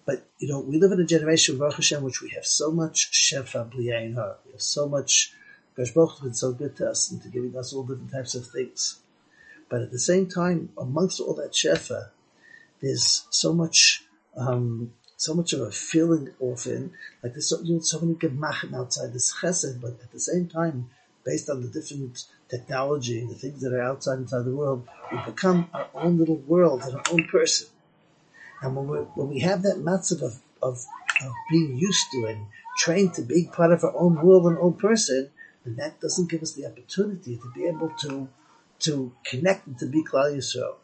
But 0.07 0.27
you 0.39 0.49
know, 0.49 0.61
we 0.61 0.79
live 0.79 0.93
in 0.93 1.01
a 1.01 1.05
generation, 1.05 1.59
Baruch 1.59 1.75
Hashem, 1.75 2.03
which 2.03 2.23
we 2.23 2.31
have 2.31 2.47
so 2.47 2.71
much 2.71 3.11
shefa 3.13 3.71
bliyayin 3.71 4.15
her. 4.15 4.37
We 4.47 4.53
have 4.53 4.63
so 4.63 4.89
much. 4.89 5.33
Gosh 5.77 5.91
Baruch 5.91 6.13
has 6.13 6.21
been 6.21 6.35
so 6.35 6.53
good 6.53 6.77
to 6.77 6.89
us 6.91 7.11
and 7.11 7.21
to 7.23 7.29
giving 7.29 7.55
us 7.57 7.75
all 7.75 7.83
different 7.83 8.13
types 8.13 8.35
of 8.35 8.47
things. 8.47 9.01
But 9.69 9.83
at 9.83 9.91
the 9.91 9.99
same 9.99 10.29
time, 10.29 10.71
amongst 10.79 11.21
all 11.21 11.35
that 11.35 11.53
shefa, 11.53 12.11
there's 12.81 13.27
so 13.31 13.53
much 13.53 14.05
um, 14.37 14.93
so 15.17 15.35
much 15.35 15.53
of 15.53 15.61
a 15.61 15.71
feeling 15.73 16.31
often, 16.41 16.93
like 17.23 17.33
there's 17.33 17.49
so, 17.49 17.61
you 17.63 17.75
know, 17.75 17.81
so 17.81 18.01
many 18.01 18.15
gemachim 18.15 18.75
outside 18.75 19.13
this 19.13 19.35
chesed, 19.41 19.81
but 19.81 19.99
at 20.03 20.13
the 20.13 20.21
same 20.21 20.47
time, 20.47 20.91
based 21.25 21.49
on 21.49 21.63
the 21.63 21.69
different 21.69 22.25
technology 22.49 23.21
and 23.21 23.31
the 23.31 23.35
things 23.35 23.63
that 23.63 23.73
are 23.73 23.83
outside 23.83 24.19
inside 24.19 24.45
the 24.45 24.55
world, 24.55 24.87
we 25.11 25.19
become 25.25 25.69
our 25.73 25.89
own 25.95 26.19
little 26.19 26.37
world 26.37 26.83
and 26.83 26.95
our 26.95 27.03
own 27.11 27.25
person. 27.25 27.69
And 28.63 28.75
when 28.75 28.89
we 28.89 28.99
when 28.99 29.29
we 29.29 29.41
have 29.41 29.63
that 29.63 29.79
massive 29.79 30.23
of, 30.23 30.41
of, 30.63 30.85
of 31.25 31.33
being 31.51 31.77
used 31.77 32.11
to 32.13 32.27
and 32.27 32.47
trained 32.79 33.15
to 33.15 33.23
be 33.23 33.49
part 33.53 33.73
of 33.73 33.85
our 33.85 33.97
own 33.97 34.15
world 34.23 34.47
and 34.47 34.59
own 34.59 34.75
person, 34.75 35.31
then 35.65 35.77
that 35.77 36.01
doesn't 36.01 36.31
give 36.31 36.43
us 36.43 36.53
the 36.53 36.67
opportunity 36.67 37.37
to 37.37 37.53
be 37.55 37.67
able 37.67 37.91
to 38.01 38.29
to 38.79 39.13
connect 39.25 39.67
and 39.67 39.79
to 39.79 39.87
be 39.87 40.05
Klal 40.05 40.35
Yisrael. 40.37 40.77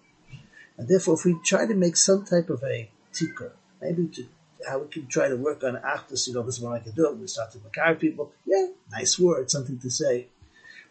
And 0.78 0.88
therefore, 0.88 1.14
if 1.14 1.24
we 1.24 1.36
try 1.44 1.66
to 1.66 1.74
make 1.74 1.96
some 1.96 2.24
type 2.24 2.48
of 2.48 2.62
a 2.62 2.90
tikkun, 3.12 3.52
maybe 3.80 4.06
to 4.08 4.26
how 4.66 4.78
we 4.78 4.88
can 4.88 5.06
try 5.06 5.28
to 5.28 5.36
work 5.36 5.62
on 5.64 5.74
achdus, 5.76 6.26
you 6.26 6.34
know, 6.34 6.42
this 6.42 6.56
is 6.56 6.62
what 6.62 6.72
I 6.72 6.78
can 6.78 6.92
do. 6.92 7.06
It. 7.08 7.18
We 7.18 7.26
start 7.26 7.52
to 7.52 7.58
makar 7.58 7.94
people. 7.96 8.32
Yeah, 8.46 8.68
nice 8.90 9.18
word, 9.18 9.50
something 9.50 9.78
to 9.80 9.90
say. 9.90 10.28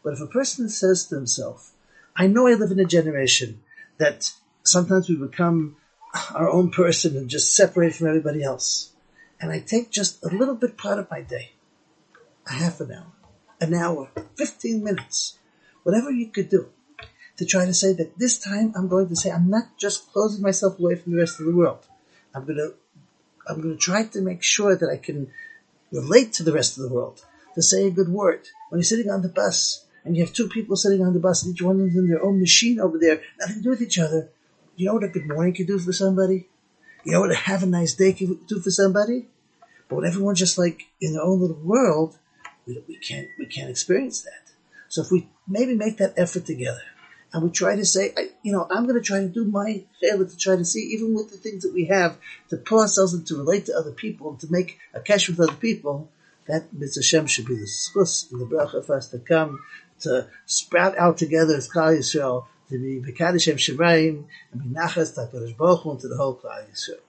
But 0.03 0.13
if 0.13 0.21
a 0.21 0.27
person 0.27 0.69
says 0.69 1.05
to 1.05 1.15
himself, 1.15 1.71
I 2.15 2.27
know 2.27 2.47
I 2.47 2.53
live 2.53 2.71
in 2.71 2.79
a 2.79 2.85
generation 2.85 3.61
that 3.97 4.31
sometimes 4.63 5.09
we 5.09 5.15
become 5.15 5.77
our 6.33 6.49
own 6.49 6.71
person 6.71 7.17
and 7.17 7.29
just 7.29 7.55
separate 7.55 7.95
from 7.95 8.07
everybody 8.07 8.43
else. 8.43 8.91
And 9.39 9.51
I 9.51 9.59
take 9.59 9.91
just 9.91 10.23
a 10.23 10.27
little 10.27 10.55
bit 10.55 10.77
part 10.77 10.99
of 10.99 11.09
my 11.09 11.21
day, 11.21 11.51
a 12.47 12.53
half 12.53 12.79
an 12.79 12.91
hour, 12.91 13.11
an 13.59 13.73
hour, 13.73 14.09
15 14.35 14.83
minutes, 14.83 15.37
whatever 15.83 16.11
you 16.11 16.27
could 16.27 16.49
do 16.49 16.69
to 17.37 17.45
try 17.45 17.65
to 17.65 17.73
say 17.73 17.93
that 17.93 18.19
this 18.19 18.37
time 18.37 18.71
I'm 18.75 18.87
going 18.87 19.07
to 19.09 19.15
say 19.15 19.31
I'm 19.31 19.49
not 19.49 19.77
just 19.77 20.11
closing 20.11 20.43
myself 20.43 20.79
away 20.79 20.95
from 20.95 21.13
the 21.13 21.19
rest 21.19 21.39
of 21.39 21.47
the 21.47 21.55
world. 21.55 21.87
I'm 22.35 22.45
going 22.45 22.57
to 22.57 22.73
I'm 23.47 23.61
going 23.61 23.75
to 23.75 23.81
try 23.81 24.03
to 24.05 24.21
make 24.21 24.43
sure 24.43 24.75
that 24.75 24.89
I 24.89 24.97
can 24.97 25.31
relate 25.91 26.33
to 26.33 26.43
the 26.43 26.53
rest 26.53 26.77
of 26.77 26.83
the 26.83 26.93
world, 26.93 27.25
to 27.55 27.61
say 27.61 27.87
a 27.87 27.91
good 27.91 28.09
word. 28.09 28.47
When 28.69 28.79
you're 28.79 28.83
sitting 28.83 29.09
on 29.09 29.23
the 29.23 29.29
bus 29.29 29.85
and 30.05 30.15
you 30.15 30.23
have 30.23 30.33
two 30.33 30.47
people 30.47 30.75
sitting 30.75 31.03
on 31.03 31.13
the 31.13 31.19
bus 31.19 31.43
and 31.43 31.53
each 31.53 31.61
one 31.61 31.79
is 31.81 31.95
in 31.95 32.07
their 32.07 32.23
own 32.23 32.39
machine 32.39 32.79
over 32.79 32.97
there, 32.99 33.21
nothing 33.39 33.57
to 33.57 33.61
do 33.63 33.69
with 33.71 33.81
each 33.81 33.97
other, 33.97 34.29
you 34.81 34.87
know 34.87 34.95
what 34.95 35.03
a 35.03 35.09
good 35.09 35.27
morning 35.27 35.53
can 35.53 35.67
do 35.67 35.77
for 35.77 35.93
somebody? 35.93 36.47
You 37.03 37.11
know 37.11 37.21
what 37.21 37.31
a 37.31 37.35
have 37.35 37.61
a 37.61 37.67
nice 37.67 37.93
day 37.93 38.13
can 38.13 38.39
do 38.47 38.59
for 38.59 38.71
somebody? 38.71 39.27
But 39.87 39.97
when 39.97 40.05
everyone's 40.05 40.39
just 40.39 40.57
like 40.57 40.87
in 40.99 41.13
their 41.13 41.21
own 41.21 41.39
little 41.39 41.61
world, 41.63 42.17
we, 42.65 42.83
we 42.87 42.97
can't 42.97 43.27
we 43.37 43.45
can't 43.45 43.69
experience 43.69 44.21
that. 44.21 44.53
So 44.89 45.03
if 45.03 45.11
we 45.11 45.27
maybe 45.47 45.75
make 45.75 45.97
that 45.97 46.15
effort 46.17 46.45
together, 46.45 46.81
and 47.31 47.43
we 47.43 47.51
try 47.51 47.75
to 47.75 47.85
say, 47.85 48.11
I, 48.17 48.29
you 48.41 48.51
know, 48.51 48.67
I'm 48.71 48.87
going 48.87 48.99
to 48.99 49.05
try 49.05 49.19
to 49.19 49.27
do 49.27 49.45
my 49.45 49.83
favor 50.01 50.25
to 50.25 50.37
try 50.37 50.55
to 50.55 50.65
see, 50.65 50.81
even 50.93 51.13
with 51.13 51.29
the 51.31 51.37
things 51.37 51.61
that 51.63 51.73
we 51.73 51.85
have, 51.85 52.17
to 52.49 52.57
pull 52.57 52.79
ourselves 52.79 53.13
and 53.13 53.25
to 53.27 53.37
relate 53.37 53.67
to 53.67 53.77
other 53.77 53.91
people 53.91 54.31
and 54.31 54.39
to 54.39 54.51
make 54.51 54.79
a 54.93 54.99
cash 54.99 55.29
with 55.29 55.39
other 55.39 55.53
people, 55.53 56.09
That 56.47 56.73
Mitzvah 56.73 57.03
Shem 57.03 57.27
should 57.27 57.45
be 57.45 57.55
the 57.55 57.69
schus 57.69 58.31
and 58.31 58.41
the 58.41 58.45
bracha 58.45 58.83
for 58.83 58.95
us 58.95 59.09
to 59.09 59.19
come 59.19 59.59
to 60.01 60.27
sprout 60.45 60.97
out 60.97 61.17
together 61.17 61.55
as 61.55 61.69
Klal 61.69 61.95
Yisrael, 61.97 62.45
to 62.71 62.79
be 62.79 63.01
Bekadosh 63.01 63.41
Shem 63.43 63.57
Shemayim, 63.57 64.23
and 64.51 64.63
be 64.63 64.69
Nachas 64.69 65.13
Takarish 65.13 65.55
Hu 65.57 65.99
to 65.99 66.07
the 66.07 66.15
whole 66.15 66.37
Klal 66.37 66.65
Yisrael. 66.71 66.99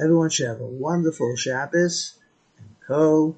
Everyone 0.00 0.30
should 0.30 0.46
have 0.46 0.60
a 0.60 0.66
wonderful 0.66 1.34
Shabbos 1.36 2.14
and 2.58 2.68
Ko 2.86 3.36